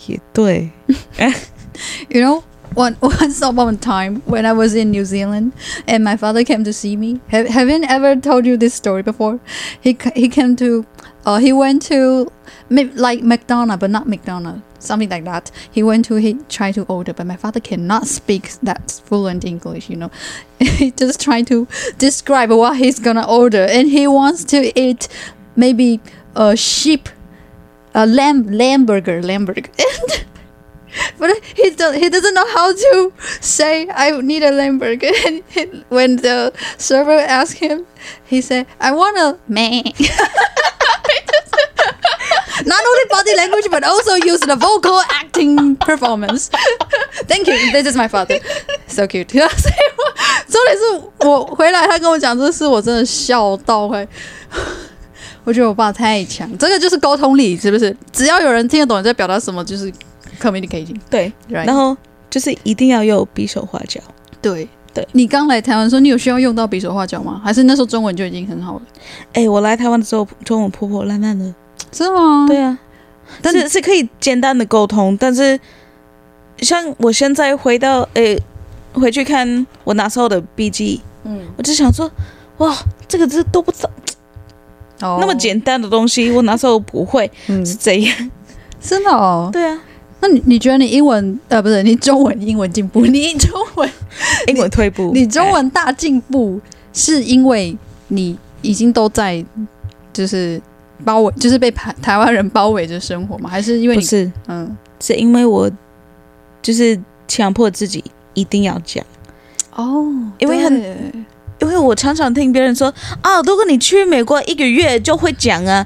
[0.07, 0.71] 也对。
[2.09, 2.43] You know.
[2.75, 5.53] One, once upon a time, when I was in New Zealand,
[5.87, 7.21] and my father came to see me.
[7.29, 9.41] Have Haven't ever told you this story before?
[9.83, 10.87] He he came to,
[11.27, 12.33] uh, he went to,
[12.71, 15.52] like McDonald, but not McDonald, something like that.
[15.72, 19.90] He went to he tried to order, but my father cannot speak that fluent English.
[19.90, 20.12] You know,
[20.60, 25.08] he just trying to describe what he's gonna order, and he wants to eat
[25.56, 26.00] maybe
[26.36, 27.10] a sheep
[27.94, 29.70] a lamb lamburger lamburger
[31.18, 35.12] but he don't, he doesn't know how to say I need a lamburger
[35.58, 37.88] and when the server asked him
[38.26, 39.84] he said I want a man
[42.66, 46.50] not only body language but also use the vocal acting performance
[47.28, 48.40] thank you this is my father
[48.88, 49.28] so cute
[50.48, 54.08] 重点是我回来他跟我讲这事我真的笑到会
[55.44, 57.96] 我觉得我爸太强，这个就是沟通力，是不是？
[58.12, 59.90] 只要有人听得懂你在表达什么，就是
[60.42, 61.00] communicating。
[61.10, 61.66] 对，right?
[61.66, 61.96] 然后
[62.30, 64.02] 就是一定要用比手画脚。
[64.42, 67.40] 对对，你刚来台湾的时候，你有需要用到比手画脚吗？
[67.42, 68.82] 还是那时候中文就已经很好了？
[69.32, 71.56] 哎、欸，我来台湾的时候，中文破破烂烂的，
[71.92, 72.46] 是吗？
[72.48, 72.78] 对啊，
[73.42, 75.60] 但是是可以简单的沟通，但是
[76.60, 78.44] 像我现在回到，哎、欸，
[78.94, 82.10] 回去看我那时候的笔记，嗯，我就想说，
[82.58, 82.76] 哇，
[83.08, 83.90] 这个字都不知道。
[85.00, 85.20] Oh.
[85.20, 88.32] 那么简单的东西，我那时候不会，嗯、是这样，
[88.82, 89.48] 真的哦。
[89.54, 89.80] 对啊，
[90.22, 93.88] 那你你觉得你英文呃不是你中文英文进步，你中文
[94.48, 96.60] 英文退步，你，你中文大进步，
[96.94, 99.46] 是因为你已经都在
[100.12, 100.60] 就是
[101.04, 103.50] 包围，就是被台台湾人包围着生活吗？
[103.50, 105.70] 还是因为你不是嗯，是因为我
[106.62, 109.04] 就是强迫自己一定要讲。
[109.74, 110.06] 哦，oh,
[110.40, 111.26] 因为很。
[111.60, 115.84] 因为我常常听别人说啊，如果你去美国一个月就会讲啊，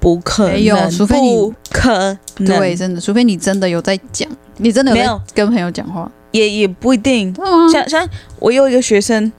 [0.00, 5.16] 不可能，没有，除非你不可能，对，真的，除非你真的有在讲，你真的没有。
[5.24, 7.32] 在跟朋友讲话，也也不一定。
[7.72, 8.06] 像像
[8.40, 9.32] 我有一个学生，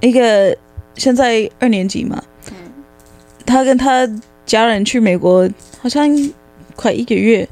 [0.00, 0.56] 一个
[0.94, 2.18] 现在二年级嘛，
[3.50, 4.08] 他跟他
[4.46, 5.48] 家人去美国，
[5.82, 6.08] 好像
[6.76, 7.48] 快一个月，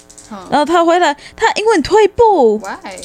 [0.48, 2.58] 然后他回来，他英文退步。
[2.58, 2.96] Why？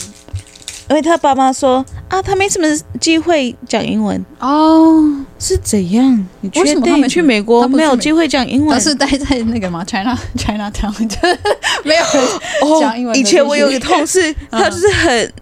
[0.89, 2.67] 因为他爸妈说啊，他没什么
[2.99, 6.27] 机会讲英文哦，是怎样？
[6.41, 8.77] 你确定去美国没有机会讲英文？
[8.77, 10.93] 他是待在那个吗？China China Town，
[11.84, 13.17] 没有讲英文。
[13.17, 15.34] 以前我有一个同事，他就是很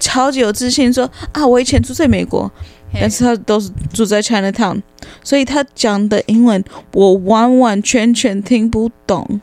[0.00, 2.50] 超级有自信，说啊，我以前住在美国，
[2.94, 4.82] 但是他都是住在 China Town，
[5.22, 9.40] 所以他讲的英文我完完全全听不懂。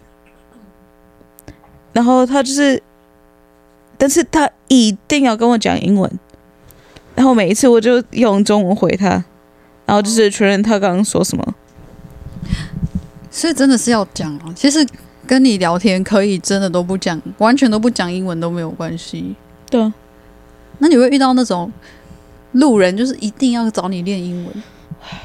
[1.93, 2.81] 然后他就是。
[3.97, 6.19] 但是他一定要跟我讲英文，
[7.15, 9.07] 然后每一次我就用中文回他，
[9.85, 11.55] 然后就是确认他刚刚说什么。
[13.31, 14.51] 所以真的是要讲啊！
[14.53, 14.85] 其实
[15.25, 19.33] 跟你聊天可以真的都不讲，完全都不讲英文都没有关系。
[19.69, 19.93] 对啊，
[20.79, 21.71] 那你会遇到那种
[22.54, 24.54] 路人，就是一定要找你练英文。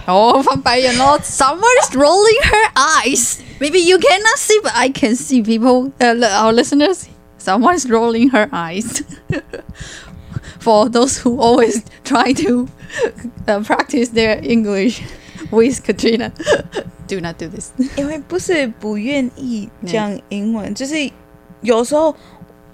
[0.05, 1.19] 哦，翻白眼咯！
[1.19, 3.37] Someone is rolling her eyes.
[3.59, 5.91] Maybe you cannot see, but I can see people.
[5.99, 7.05] Uh, our listeners.
[7.39, 9.03] Someone's rolling her eyes.
[10.59, 12.67] For those who always try to
[13.47, 15.01] uh, practice their English
[15.51, 16.31] with Katrina,
[17.07, 17.71] do not do this.
[17.97, 21.11] 因为不是不愿意讲英文，就是
[21.61, 22.15] 有时候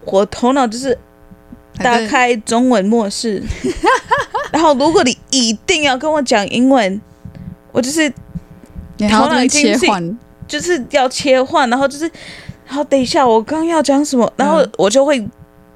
[0.06, 0.98] 我头脑就是
[1.80, 3.44] 打开中文模式，
[4.53, 7.01] 然后如果你一定要跟我讲英文，
[7.73, 8.09] 我就是
[9.09, 12.11] 头脑切换，就是要切换，然后就是。
[12.69, 15.25] 然后等一下，我刚要讲什么，然后我就会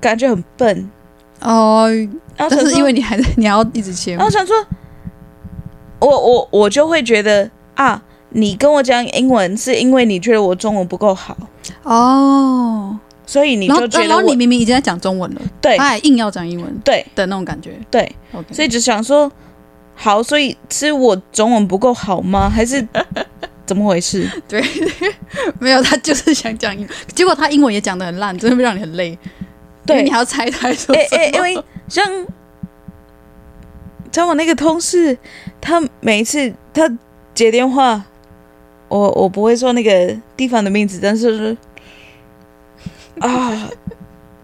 [0.01, 0.91] 感觉很笨
[1.41, 1.89] 哦。
[2.37, 4.17] 然后但是因为你还在， 你要一直切。
[4.17, 4.57] 然后想说，
[6.01, 11.37] 我我我就会觉得啊，你跟我讲英文是因为你觉得我中文不够好
[11.85, 12.99] 哦，
[13.31, 18.53] 所以你就觉得然后你明明已经在讲中文了，对，他还硬要讲英文，对的那种感觉，对，okay.
[18.53, 19.31] 所以就想说，
[19.95, 22.51] 好，所以是我中文不够好吗？
[22.51, 22.85] 还是？
[23.65, 24.29] 怎么回事？
[24.49, 24.61] 对，
[25.61, 29.17] 没有，他就是想讲英文，结果他英文也讲的很烂，真的会让你很累。
[29.87, 30.99] 对，你还要猜他说什么？
[30.99, 32.05] 欸欸、因为像
[34.11, 35.17] 像我那个同事，
[35.61, 36.91] 他每一次他
[37.33, 38.03] 接电话，
[38.89, 41.57] 我我不会说那个地方的名字，但是
[43.21, 43.71] 啊，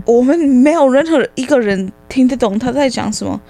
[0.04, 3.40] 我们没有任何一个人听得懂他在讲什么。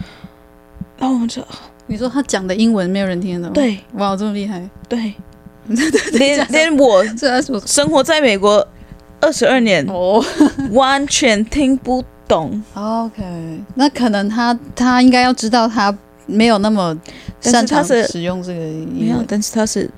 [0.98, 1.46] 然后我们就，
[1.86, 3.52] 你说他讲的英文没有人听得懂？
[3.52, 5.14] 对，哇，这么厉害，对。
[6.12, 7.04] 连连我
[7.66, 8.64] 生活在美国
[9.20, 10.24] 二十二年，哦，
[10.70, 12.62] 完全听不懂。
[12.74, 15.92] OK，那可能他他应该要知道他
[16.26, 16.96] 没有那么
[17.40, 19.90] 擅长使用这个没有，但是他是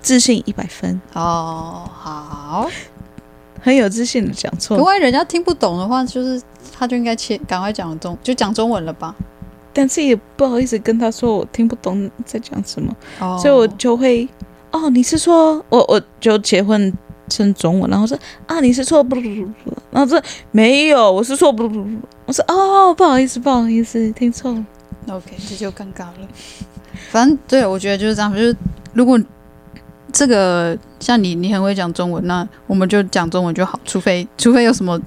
[0.00, 1.00] 自信一百分。
[1.14, 2.70] 哦，好，
[3.62, 4.76] 很有自信的讲错。
[4.76, 6.42] 如果人家听不懂的话，就是
[6.76, 9.14] 他就应该切赶快讲中就讲中文了吧。
[9.72, 14.28] 但是也不好意思跟他说我听不懂在讲什么，哦，所以我就会。
[14.72, 16.90] 哦，你是说我我就结婚
[17.28, 20.18] 成中文，然后说啊，你是说不不不不，然后说
[20.50, 21.90] 没有，我是说不不不，
[22.24, 24.66] 我说哦，不好意思，不好意思，听错了。
[25.10, 26.26] OK，这就尴尬了。
[27.10, 28.56] 反正对，我觉得就是这样，就是
[28.94, 29.20] 如果
[30.12, 35.00] 这个像你，你很会讲中文，那我们就讲中文就好，除非除非有什么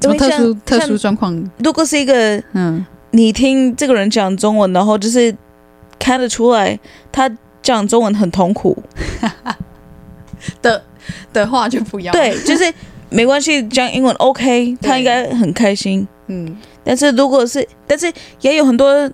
[0.00, 1.50] 什么特殊特殊状况。
[1.58, 5.34] 如果是一个嗯，你听这个人讲中文，然后就是
[5.98, 6.78] 看得出来
[7.10, 8.80] 他讲中文很痛苦
[10.62, 10.82] 的
[11.32, 12.12] 的话，就不要。
[12.12, 12.72] 对，就是
[13.10, 16.06] 没关系，讲英文 OK， 他应该很开心。
[16.28, 19.10] 嗯，但是如果是，但是也有很多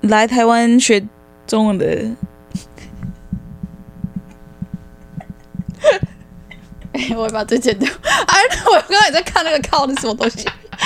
[0.00, 1.06] 来台湾学
[1.46, 1.86] 中文的。
[7.16, 7.90] 我会把这剪掉。
[8.26, 10.44] 哎，我刚刚也在看那个靠的什么东西，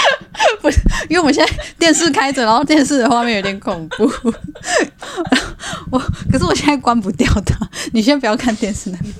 [0.61, 4.05] 不是，因为我们现在电视开着，然后电视的画面有点恐怖。
[5.91, 5.99] 我
[6.31, 7.57] 可是我现在关不掉它，
[7.93, 9.13] 你先不要看电视那里。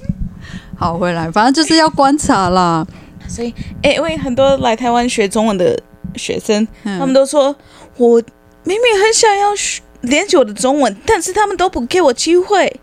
[0.77, 2.87] 好，回来，反正就是要观察啦。
[3.29, 5.79] 所以，哎、欸，因为很多来台湾学中文的
[6.17, 7.55] 学生，嗯、他们都说，
[7.97, 8.21] 我
[8.65, 12.81] 明明很想要学练习我的中文，但是他们都不给我机会。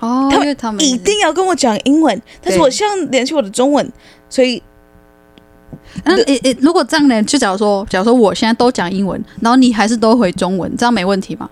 [0.00, 3.92] 哦，他们他们一定要跟我讲英文，但是我希望联系我的中文，
[4.28, 4.62] 所以，
[6.04, 7.22] 那诶诶，如果这样呢？
[7.22, 11.48] 就假如说，假如说我现在都讲英文，然后你还是都回中文，这样没问题吗？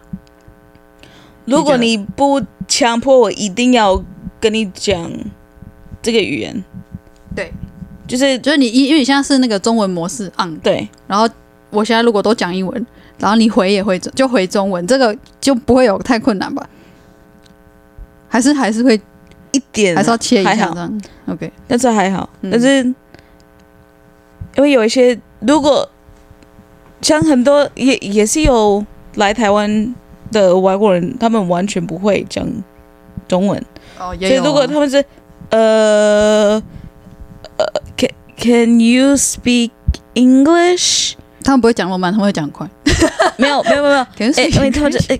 [1.44, 4.02] 如果你不强迫我一定要
[4.40, 5.10] 跟你讲
[6.00, 6.64] 这个语言，
[7.34, 7.52] 对，
[8.06, 11.28] 就是就是你因因为你现在是那个中文模式，on，对，然后
[11.70, 12.86] 我现在如果都讲英文，
[13.18, 16.66] 然后你回也会就回中文，这个就不会有太困难吧？
[18.28, 19.00] 还是还是会
[19.52, 21.50] 一点，还是要切一下这样，OK。
[21.66, 22.84] 但是还好，嗯、但是
[24.56, 25.88] 因为有一些，如果
[27.00, 29.94] 像很多也也是有来台湾
[30.30, 32.46] 的外国人，他们完全不会讲
[33.26, 33.64] 中文，
[33.98, 35.04] 哦，也啊、所以如果他们是
[35.50, 36.62] 呃
[37.56, 37.66] 呃
[37.96, 39.70] ，Can Can you speak
[40.14, 41.14] English？
[41.42, 42.68] 他们不会讲那么慢，他们会讲快。
[43.36, 43.96] 没有没有没有，
[44.36, 45.18] 哎， 因为他们就哎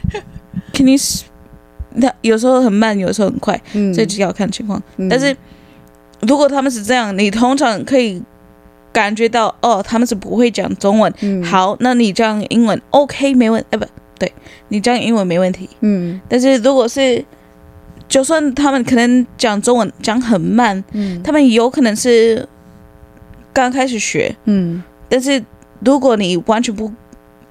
[0.75, 0.99] ，Can you？
[2.01, 4.83] 他有时候很慢，有时候很快，嗯、所以就要看情况。
[4.97, 5.37] 嗯、但是
[6.23, 8.23] 如果他们是这样，你通常可以
[8.93, 11.13] 感觉到哦，他们是不会讲中文。
[11.21, 13.67] 嗯、好，那你讲英文 OK 没问题？
[13.71, 13.87] 哎，不
[14.19, 14.33] 对，
[14.69, 15.69] 你讲英文没问题。
[15.81, 16.21] 嗯。
[16.29, 17.25] 但是如果是，
[18.09, 22.49] 就算他们可能讲中文讲很慢，嗯，他们有可能是
[23.53, 24.83] 刚开始学，嗯。
[25.09, 25.43] 但是
[25.85, 26.93] 如果你完全不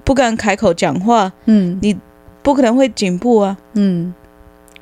[0.04, 1.98] 不敢开口讲话，嗯，你
[2.42, 4.12] 不可能会进步啊，嗯。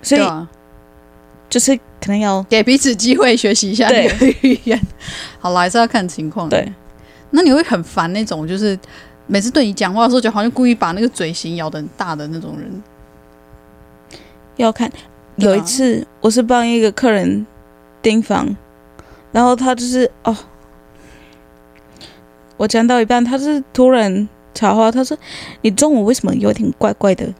[0.03, 0.49] 所以，啊、
[1.49, 4.81] 就是可能要给彼此机会学习一下对语言。
[5.41, 6.49] 好了，还是要看情况。
[6.49, 6.73] 对，
[7.31, 8.79] 那你会很烦那种，就是
[9.27, 12.83] 每次对你讲话的时候，就好像故意把那个嘴型咬的很大的那种人。
[14.57, 14.91] 要看，
[15.37, 17.47] 有一次我是帮一个客人
[18.01, 18.57] 订房，
[19.33, 20.37] 然后他就是哦，
[22.57, 25.17] 我讲到一半，他是突然插话，他说
[25.61, 27.33] ：“你中午为什么有点怪怪的？”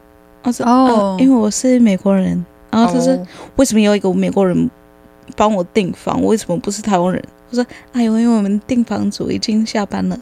[0.47, 3.17] 我说：“哦、啊，因为我是美国人。”然后他说
[3.57, 4.69] ：“为什么有一个美国人
[5.35, 6.23] 帮我订房？
[6.23, 10.17] 为什么不是台湾人？”我说：“哎呦，因为我们订房组已经下班了，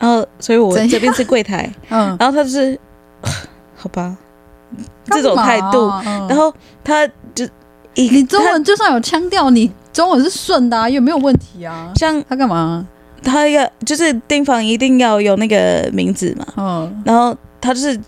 [0.00, 2.76] 然后所以我这边是柜台。”嗯，然后他就是
[3.76, 4.16] 好吧，
[5.06, 5.90] 这种态度。
[6.04, 7.46] 嗯、然后他就
[7.94, 11.92] 你中文就算有腔调，你中文是顺的，啊，也没有问题啊。
[11.94, 12.84] 像他干嘛？
[13.22, 16.46] 他要就是订房一定要有那个名字嘛。
[16.56, 18.00] 嗯，然后他就是。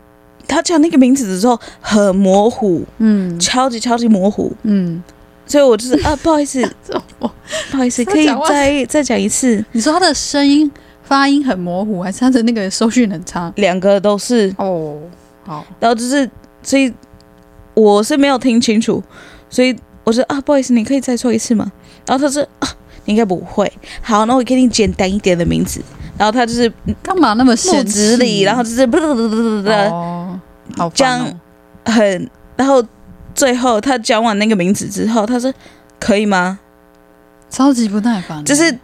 [0.48, 5.00] 他叫那个名字的时候很模糊，嗯，超级超级模糊，嗯，
[5.46, 6.66] 所以我就是啊， 不好意思，
[7.70, 9.62] 不好意思，可以再再讲一次。
[9.72, 10.68] 你说他的声音
[11.02, 13.52] 发音很模糊，还是他的那个收讯很差？
[13.56, 14.98] 两个都是哦，
[15.44, 16.28] 好，然后就是，
[16.62, 16.92] 所以
[17.74, 19.02] 我是没有听清楚，
[19.50, 21.70] 所以我说啊，不好意思，你可以再说一次吗？
[22.06, 22.68] 然后他说啊，
[23.04, 23.70] 你应该不会，
[24.00, 25.82] 好，那我给你简单一点的名字。
[26.18, 26.70] 然后他就是
[27.02, 31.18] 干嘛那么木子里，然后就是不不不不不不，讲
[31.84, 32.84] 很，然后
[33.34, 35.52] 最后他讲完那个名字之后，他说
[36.00, 36.58] 可以吗？
[37.48, 38.78] 超级不耐烦，就是，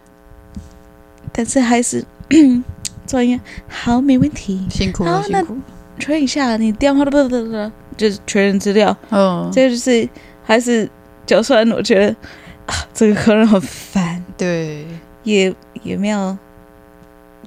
[1.31, 2.03] 但是还是
[3.05, 5.55] 专业，好，没问题，辛苦了，辛苦。
[5.99, 10.09] 确认一下你电话的不不不，就是确认资料，嗯，这就是
[10.43, 10.89] 还是，
[11.25, 12.15] 就算我觉得
[12.65, 14.87] 啊，这个客人很烦，对，
[15.23, 16.37] 也也没有。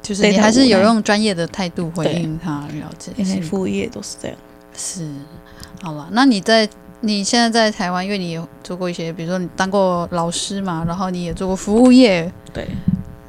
[0.03, 3.13] 就是你还是有用专业的态度回应他，了解。
[3.17, 4.37] 因为服务业都是这样。
[4.77, 5.11] 是，
[5.83, 6.69] 好了，那你在
[7.01, 12.33] 你现在在台湾，因为你有做过一些，比如说你当过老师嘛，然后你也做过服务业。
[12.53, 12.69] 对。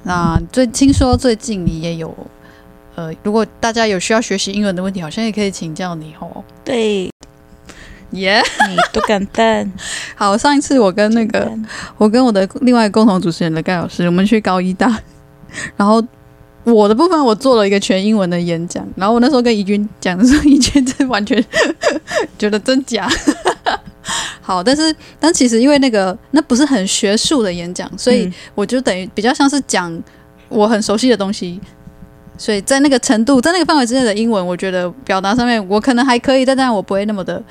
[0.04, 2.16] 那最听说最近你也有，
[2.96, 6.44] 呃，如果大家有需要学习英文的问题，好像也可以请教你哦。
[6.64, 7.10] 对。
[8.12, 9.72] 耶 Yeah，你都敢当。
[10.16, 11.52] 好，上一次我跟那个
[11.98, 15.00] 我跟我的另外共同主持人的盖老师，我们去高一大，
[15.76, 16.04] 然后。
[16.72, 21.44] 我的部分我做了一个全英文的演讲，然后我那时候跟怡君讲的时候，怡君真完全
[22.38, 23.10] 觉得真假。
[24.42, 30.02] 好，但是但其实因为那个那不是很学术的演讲，所以我就等于比较像是讲
[30.48, 31.60] 我很熟悉的东西，
[32.36, 37.42] 所以在那个程度，在那个范围之内的英文，我觉得表达上面我可能还可以，但当然我不会那么的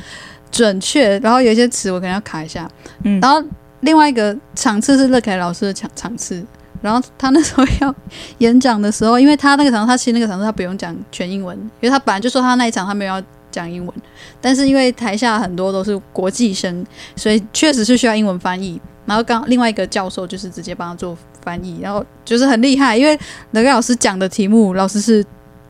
[0.51, 2.69] 准确，然后有一些词我可能要卡一下。
[3.05, 3.41] 嗯，然后
[3.81, 6.45] 另外一个场次是乐凯老师的场场次，
[6.81, 7.95] 然后他那时候要
[8.39, 13.23] 演讲的时候，因为他那个场他其实那个场他不用讲全英文，因为他本来就说他那一场他没有要。
[13.51, 13.95] 讲英文，
[14.43, 18.79] 但是因为台下很多都是国际生，所以确实是需要英文翻译。
[19.07, 23.19] 然后刚另外一个教授就是直接帮他做翻译，然后就是很厉害，因为
[23.53, 25.25] 那个老师讲的题目，老师是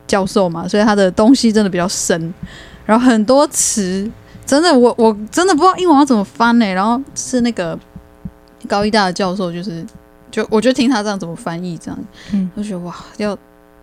[0.09, 2.35] 教授嘛，所以他的东西真的比较深，
[2.85, 4.11] 然后很多词
[4.45, 7.79] 真的我我真的不知道英文要怎么翻呢、然后是那个
[8.67, 9.87] 高一大的教授，就是
[10.31, 11.99] 就我就听他这样怎么翻译，这样，
[12.33, 13.39] 嗯，我觉得哇要。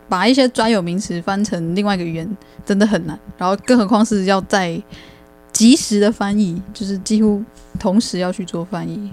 [0.08, 4.80] 把一些专有名词翻成另外一个语言真的很难，然后更何况是要在
[5.52, 7.44] 及时的翻译，就是几乎
[7.80, 9.12] 同时要去做翻译。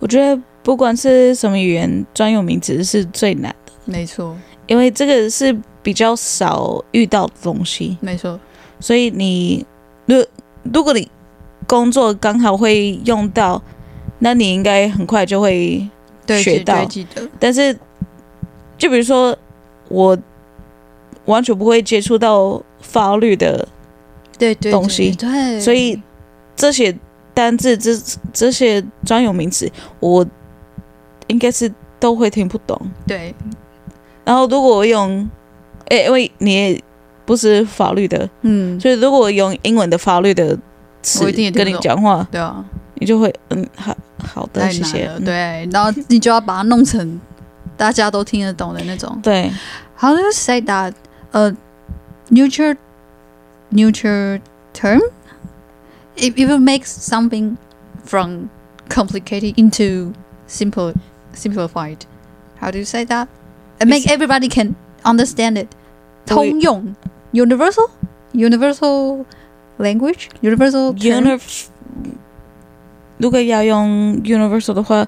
[0.00, 3.72] 我觉得不管是什么语言，专有名词是最难的。
[3.84, 7.96] 没错，因为这个是比较少遇到的东西。
[8.00, 8.40] 没错，
[8.80, 9.64] 所以你
[10.06, 10.26] 如
[10.72, 11.08] 如果你
[11.68, 13.62] 工作刚好会用到，
[14.18, 15.88] 那你应该很快就会
[16.26, 16.84] 学到。
[16.84, 17.28] 记得。
[17.38, 17.78] 但是，
[18.76, 19.36] 就比如说
[19.88, 20.18] 我。
[21.26, 23.68] 完全不会接触到法律的
[24.36, 26.02] 对东西，对，对，对，所以
[26.56, 26.92] 这些
[27.32, 27.92] 单字、这
[28.32, 29.70] 这些专有名词，
[30.00, 30.26] 我
[31.28, 32.76] 应该是都会听不懂。
[33.06, 33.32] 对，
[34.24, 35.30] 然后如果我用，
[35.86, 36.82] 哎，因为你也
[37.24, 40.58] 不是法律的，嗯，所以如果我用英文的法律的
[41.02, 42.64] 词跟你讲话，对啊，
[42.94, 43.96] 你就会嗯，好
[44.33, 45.07] 好的，谢谢。
[45.19, 47.19] 对，然后你就要把它弄成
[47.75, 49.19] 大家都听得懂的那种。
[49.21, 49.51] 对，
[49.97, 50.93] How do you say that?
[51.33, 51.53] a
[52.31, 52.77] neutral
[53.69, 54.39] neutral
[54.73, 55.01] term
[56.15, 57.57] if it will make something
[58.05, 58.49] from
[58.89, 60.13] complicated into
[60.47, 60.93] simple
[61.33, 61.97] simplified
[62.61, 63.27] how do you say that
[63.79, 65.67] and make everybody can understand it
[66.25, 66.95] 通用
[67.33, 67.89] universal
[68.33, 69.25] universal
[69.77, 71.67] language universal Unif
[73.21, 75.07] 如果要用 universal 的话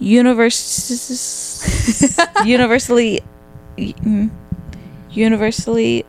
[0.00, 1.62] universe
[2.44, 3.22] universally
[4.04, 4.30] 嗯
[5.12, 6.04] universally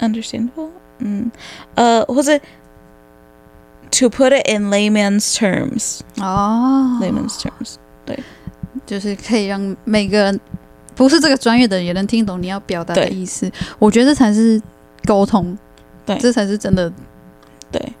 [0.00, 1.30] understandable，嗯，
[1.76, 2.36] 呃，或者
[3.90, 8.18] to put it in layman's terms，哦，layman's terms，对，
[8.84, 10.40] 就是可以让每个人
[10.96, 13.48] 不是这个专业的人也能听懂你要表达的意思。
[13.78, 14.60] 我觉得这才是
[15.06, 15.56] 沟通，
[16.04, 16.92] 对，这才是真的，
[17.70, 17.92] 对，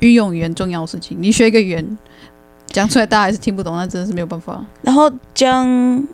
[0.00, 1.16] 运用语言重要的事情。
[1.20, 1.98] 你学一个语言
[2.66, 4.64] 讲出来，大家还是听不懂，那真的是没有办法。
[4.82, 6.06] 然后将。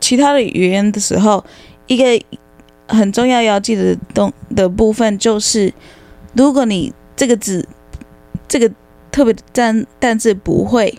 [0.00, 1.44] 其他的语言的时候，
[1.86, 2.04] 一个
[2.88, 5.72] 很重要要记得的东的部分就是，
[6.34, 7.64] 如果你这个字
[8.48, 8.68] 这个
[9.12, 10.92] 特别单单字不会，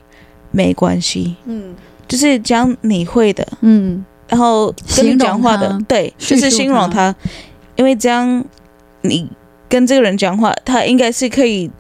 [0.52, 1.76] 没关系，嗯，
[2.08, 7.14] 就是讲你会的，嗯，然后跟你讲话的，对，就是形容他，
[7.76, 8.46] 因为这样
[9.02, 9.30] 你
[9.74, 11.72] 跟这个人讲话，他应该是可以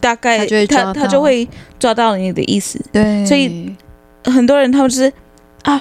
[0.00, 1.46] 大概他他就会
[1.78, 3.76] 抓到你的意思，对，所以
[4.24, 5.12] 很多人他们就是。
[5.64, 5.80] 啊，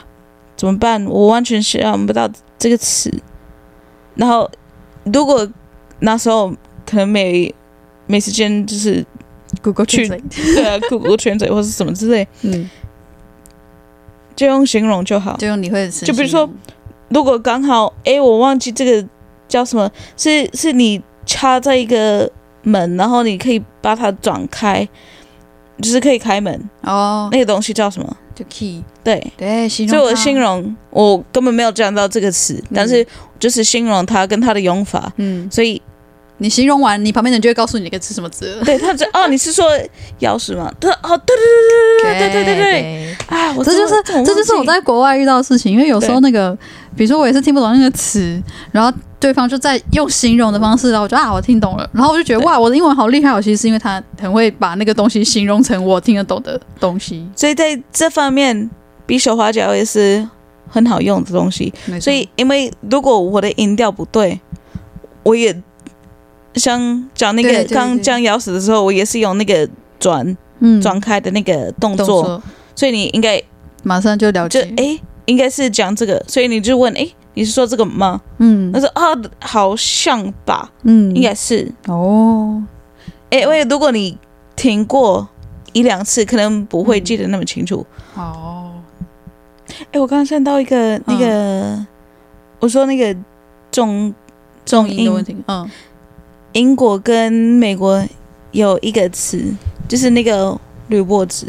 [0.55, 1.03] 怎么办？
[1.05, 2.29] 我完全想不到
[2.59, 3.11] 这个词。
[4.13, 4.47] 然后，
[5.05, 5.49] 如果
[6.01, 6.53] 那时候
[6.85, 7.51] 可能没
[8.05, 9.03] 没时间，就是
[9.63, 12.69] Google 去对啊，Google 圈嘴或是什么之类，嗯，
[14.35, 16.05] 就用形容就好，就用你会的词。
[16.05, 16.47] 就比如说，
[17.09, 19.07] 如果刚好哎，我忘记这个
[19.51, 22.31] 叫什么，是是你插在一个
[22.63, 24.87] 门，然后你可以把它转开，
[25.81, 27.27] 就是可以开门哦。
[27.31, 28.17] 那个东西叫什么？
[28.33, 28.81] 就 key。
[29.03, 33.05] 对对，所以我形容我根本没有讲到这个词，嗯，但是
[33.39, 35.11] 就是形容它跟它的用法。
[35.17, 35.81] 嗯，所以
[36.37, 38.61] 你形容完，你旁边人就会告诉你那个是什么字。
[38.65, 39.67] 对，他就哦，你是说
[40.19, 40.71] 钥匙吗？
[40.79, 43.53] 对哦，对对对对对对对对对啊！
[43.63, 46.55] 这就是这就是我在国外遇到的事情，因为有时候那个，
[46.95, 53.31] 比如说我也是听不懂那个词，然后对方就在用形容的方式，然后我就啊，我听懂了，然后我就觉得哇，我的英文好厉害！
[53.31, 58.69] 我其实是因为他很会把那个东西形容成我听得懂的东西，所以在这方面。
[59.07, 60.25] 比手画脚也是
[60.69, 64.39] 很好用的东西，所以因为如果我的音调不对，
[65.23, 65.53] 我也
[66.53, 69.67] 像讲那个刚讲咬死的时候，我也是用那个
[69.99, 70.81] 转嗯。
[70.81, 72.41] 转开的那个动作，
[72.73, 73.41] 所以你应该
[73.83, 78.21] 马上就了解，哎，应该是讲这个，所以你就问，哎，你是说这个吗？
[78.37, 79.03] 嗯，他说啊，
[79.39, 81.71] 好像吧，嗯，应该是。
[81.87, 82.61] 哦，
[83.29, 84.17] 哎，因为如果你
[84.55, 85.27] 听过
[85.73, 87.85] 一两次，可能不会记得那么清楚，
[88.17, 88.73] 嗯、哦。
[89.91, 91.87] 哎，我刚刚看到一个那个，嗯、
[92.59, 93.15] 我说那个
[93.71, 94.13] 重
[94.65, 95.69] 重音的问题，嗯，
[96.53, 98.03] 英国跟美国
[98.51, 99.41] 有一个词，
[99.87, 101.47] 就是那个铝箔纸。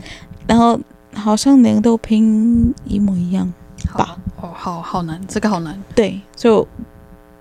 [0.45, 0.77] 然后
[1.13, 3.53] 好像两个都拼一模一样
[3.93, 4.17] 吧？
[4.41, 5.81] 哦，好好难，这个好难。
[5.95, 6.67] 对，就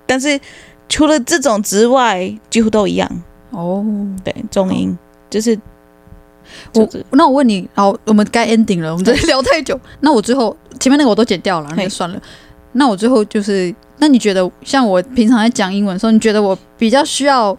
[0.05, 0.39] 但是。
[0.87, 3.09] 除了这种之外，几乎都一样
[3.49, 3.83] 哦。
[4.23, 4.97] 对，重音、哦、
[5.29, 5.59] 就是
[6.75, 6.87] 我。
[7.11, 9.79] 那我问你，好，我们该 ending 了，我们这聊太久。
[10.01, 12.21] 那我最后前面那个我都剪掉了，那就算了。
[12.73, 17.57] 那我最后就是，那你觉得像我平常在讲英文的时候，你觉得我比较需要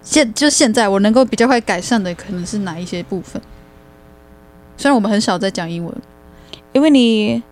[0.00, 3.40] 现就现在我能够比较快改善的，可能是哪一些部分？
[4.76, 5.94] 虽然我们很少在讲英文，
[6.72, 7.42] 因为你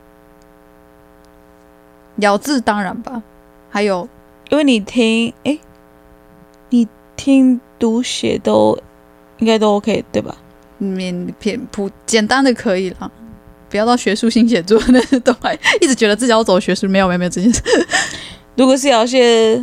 [2.16, 3.22] 咬字当然吧，
[3.68, 4.08] 还有。
[4.50, 5.58] 因为你听，哎，
[6.70, 6.86] 你
[7.16, 8.76] 听读写都
[9.38, 10.36] 应该都 OK 对吧？
[10.80, 13.10] 嗯，偏普简单的可以了，
[13.68, 17.62] 不要到学术性写作，那都还一直觉得自己要走学术，没有没有没有这件事。
[18.56, 19.62] 如果是要写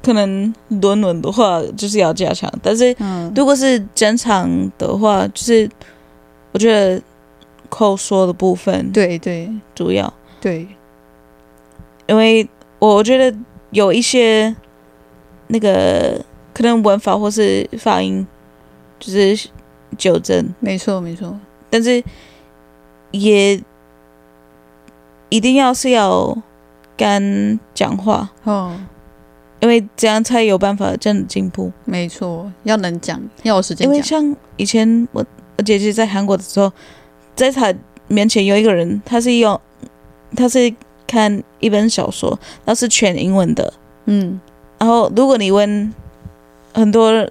[0.00, 2.48] 可能论文的话，就是要加强。
[2.62, 2.94] 但是
[3.34, 4.48] 如果是正常
[4.78, 5.68] 的话，就是
[6.52, 7.02] 我觉得
[7.68, 10.68] 口说的部分，对对，主要对，
[12.06, 12.48] 因为
[12.78, 13.36] 我觉得。
[13.74, 14.54] 有一些
[15.48, 18.24] 那个可能文法或是发音
[19.00, 19.48] 就是
[19.98, 21.36] 纠正，没错没错，
[21.68, 22.02] 但是
[23.10, 23.60] 也
[25.28, 26.38] 一定要是要
[26.96, 28.78] 敢讲话哦，
[29.58, 31.72] 因为这样才有办法真的进步。
[31.84, 33.84] 没错，要能讲，要有时间。
[33.84, 35.26] 因为像以前我
[35.58, 36.72] 我姐姐在韩国的时候，
[37.34, 37.74] 在她
[38.06, 39.60] 面前有一个人，他是用
[40.36, 40.72] 他是。
[41.14, 43.72] 看一本小说，那是全英文的，
[44.06, 44.40] 嗯，
[44.78, 45.94] 然后如果你问
[46.72, 47.30] 很多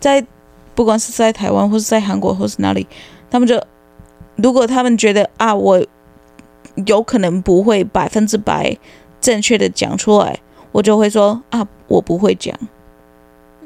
[0.00, 0.24] 在
[0.74, 2.86] 不管是在台湾或是在韩国或是哪里，
[3.30, 3.62] 他们就
[4.36, 5.84] 如果他们觉得啊，我
[6.86, 8.74] 有可能不会百分之百
[9.20, 10.40] 正确的讲出来，
[10.72, 12.58] 我就会说啊，我不会讲，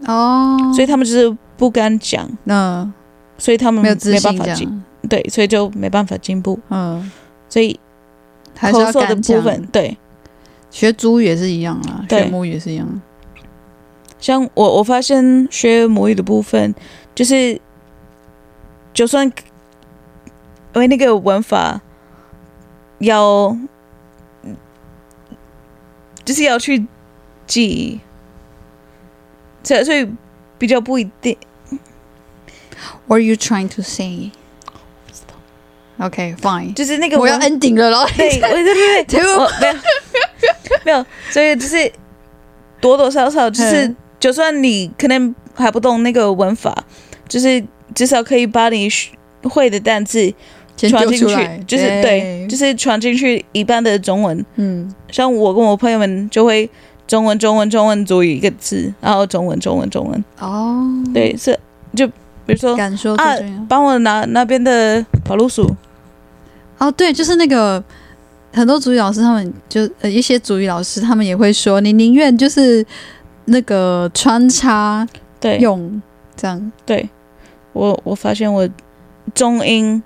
[0.07, 2.93] 哦，所以他们就是不敢讲，那
[3.39, 7.09] 所以他们没有自信没办法进，对，所以就没办法进步，嗯，
[7.49, 7.79] 所以。
[8.61, 9.97] 口说的部分，对，
[10.71, 13.01] 学猪语也是一样啊，学母语也是一样。
[14.19, 16.75] 像我，我发现学母语的部分，
[17.15, 17.59] 就是
[18.93, 19.27] 就算
[20.75, 21.81] 因为那个文法
[22.99, 23.57] 要，
[26.25, 26.87] 就是要去
[27.47, 28.01] 记，
[29.65, 30.07] 所以所以
[30.59, 31.37] 比较不一定。
[33.07, 34.33] What are you trying to say?
[36.01, 38.09] OK，fine，就是那个我要 ending 了咯。
[38.17, 39.77] 对 对对对对，没有。
[40.85, 41.91] 没有，所以就是
[42.81, 46.75] 多多少少就是，就算你可能还不懂那个文法，
[47.29, 47.63] 就是
[47.95, 48.89] 至少可以把你
[49.43, 50.33] 会的单词
[50.77, 51.27] 传进去，
[51.67, 54.43] 就是对，就是传进去一半的中文。
[54.55, 56.71] 嗯，像我跟我朋友们就会
[57.07, 60.25] 中文中文中文组一个字，然后中文中文中文。
[60.39, 60.83] 哦，
[61.13, 61.59] 对，是
[61.95, 62.07] 就
[62.47, 62.75] 比如说
[63.17, 63.37] 啊，
[63.69, 65.77] 帮我拿那边的跑路鼠。
[66.81, 67.83] 哦，对，就是那个
[68.53, 72.85] 很多主语老师，他们就呃一些主语老师，他们也会说，你宁愿就是
[73.45, 75.07] 那个穿插
[75.39, 76.01] 对用
[76.35, 76.73] 这样。
[76.87, 77.09] 对，
[77.75, 78.67] 我我发现我
[79.35, 80.03] 中英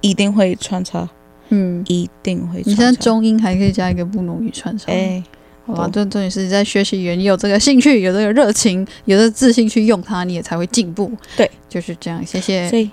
[0.00, 1.08] 一定会穿插，
[1.48, 2.70] 嗯，一定会穿插。
[2.70, 5.20] 你现在中英还可以加一个布农语穿插，哎，
[5.66, 11.10] 好吧，这重点是在学习语言，你有这个兴趣，有这个热情，有这个自信去用它，你也才会进步。
[11.36, 12.24] 对，就是这样。
[12.24, 12.88] 谢谢。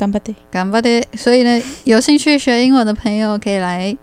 [0.00, 1.06] 干巴爹，干巴爹。
[1.12, 3.94] 所以呢，有兴趣学英文的朋友可以来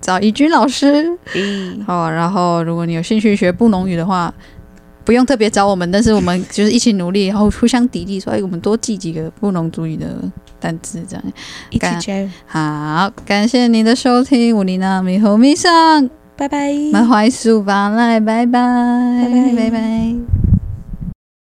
[0.00, 1.10] 找怡君老师。
[1.34, 4.32] 嗯，好，然后如果你有兴趣学布农语的话，
[5.04, 10.06] 不用特别找我们，但是我们就是一起努力，然后互相砥砺，所以我们多记几个布农族语的
[10.60, 11.24] 单词，这样
[11.70, 12.28] 一起加油。
[12.46, 16.72] 好，感谢您的收听，五里娜米和米上，拜拜。
[16.92, 20.57] 满怀书吧来，拜拜，拜拜，拜拜。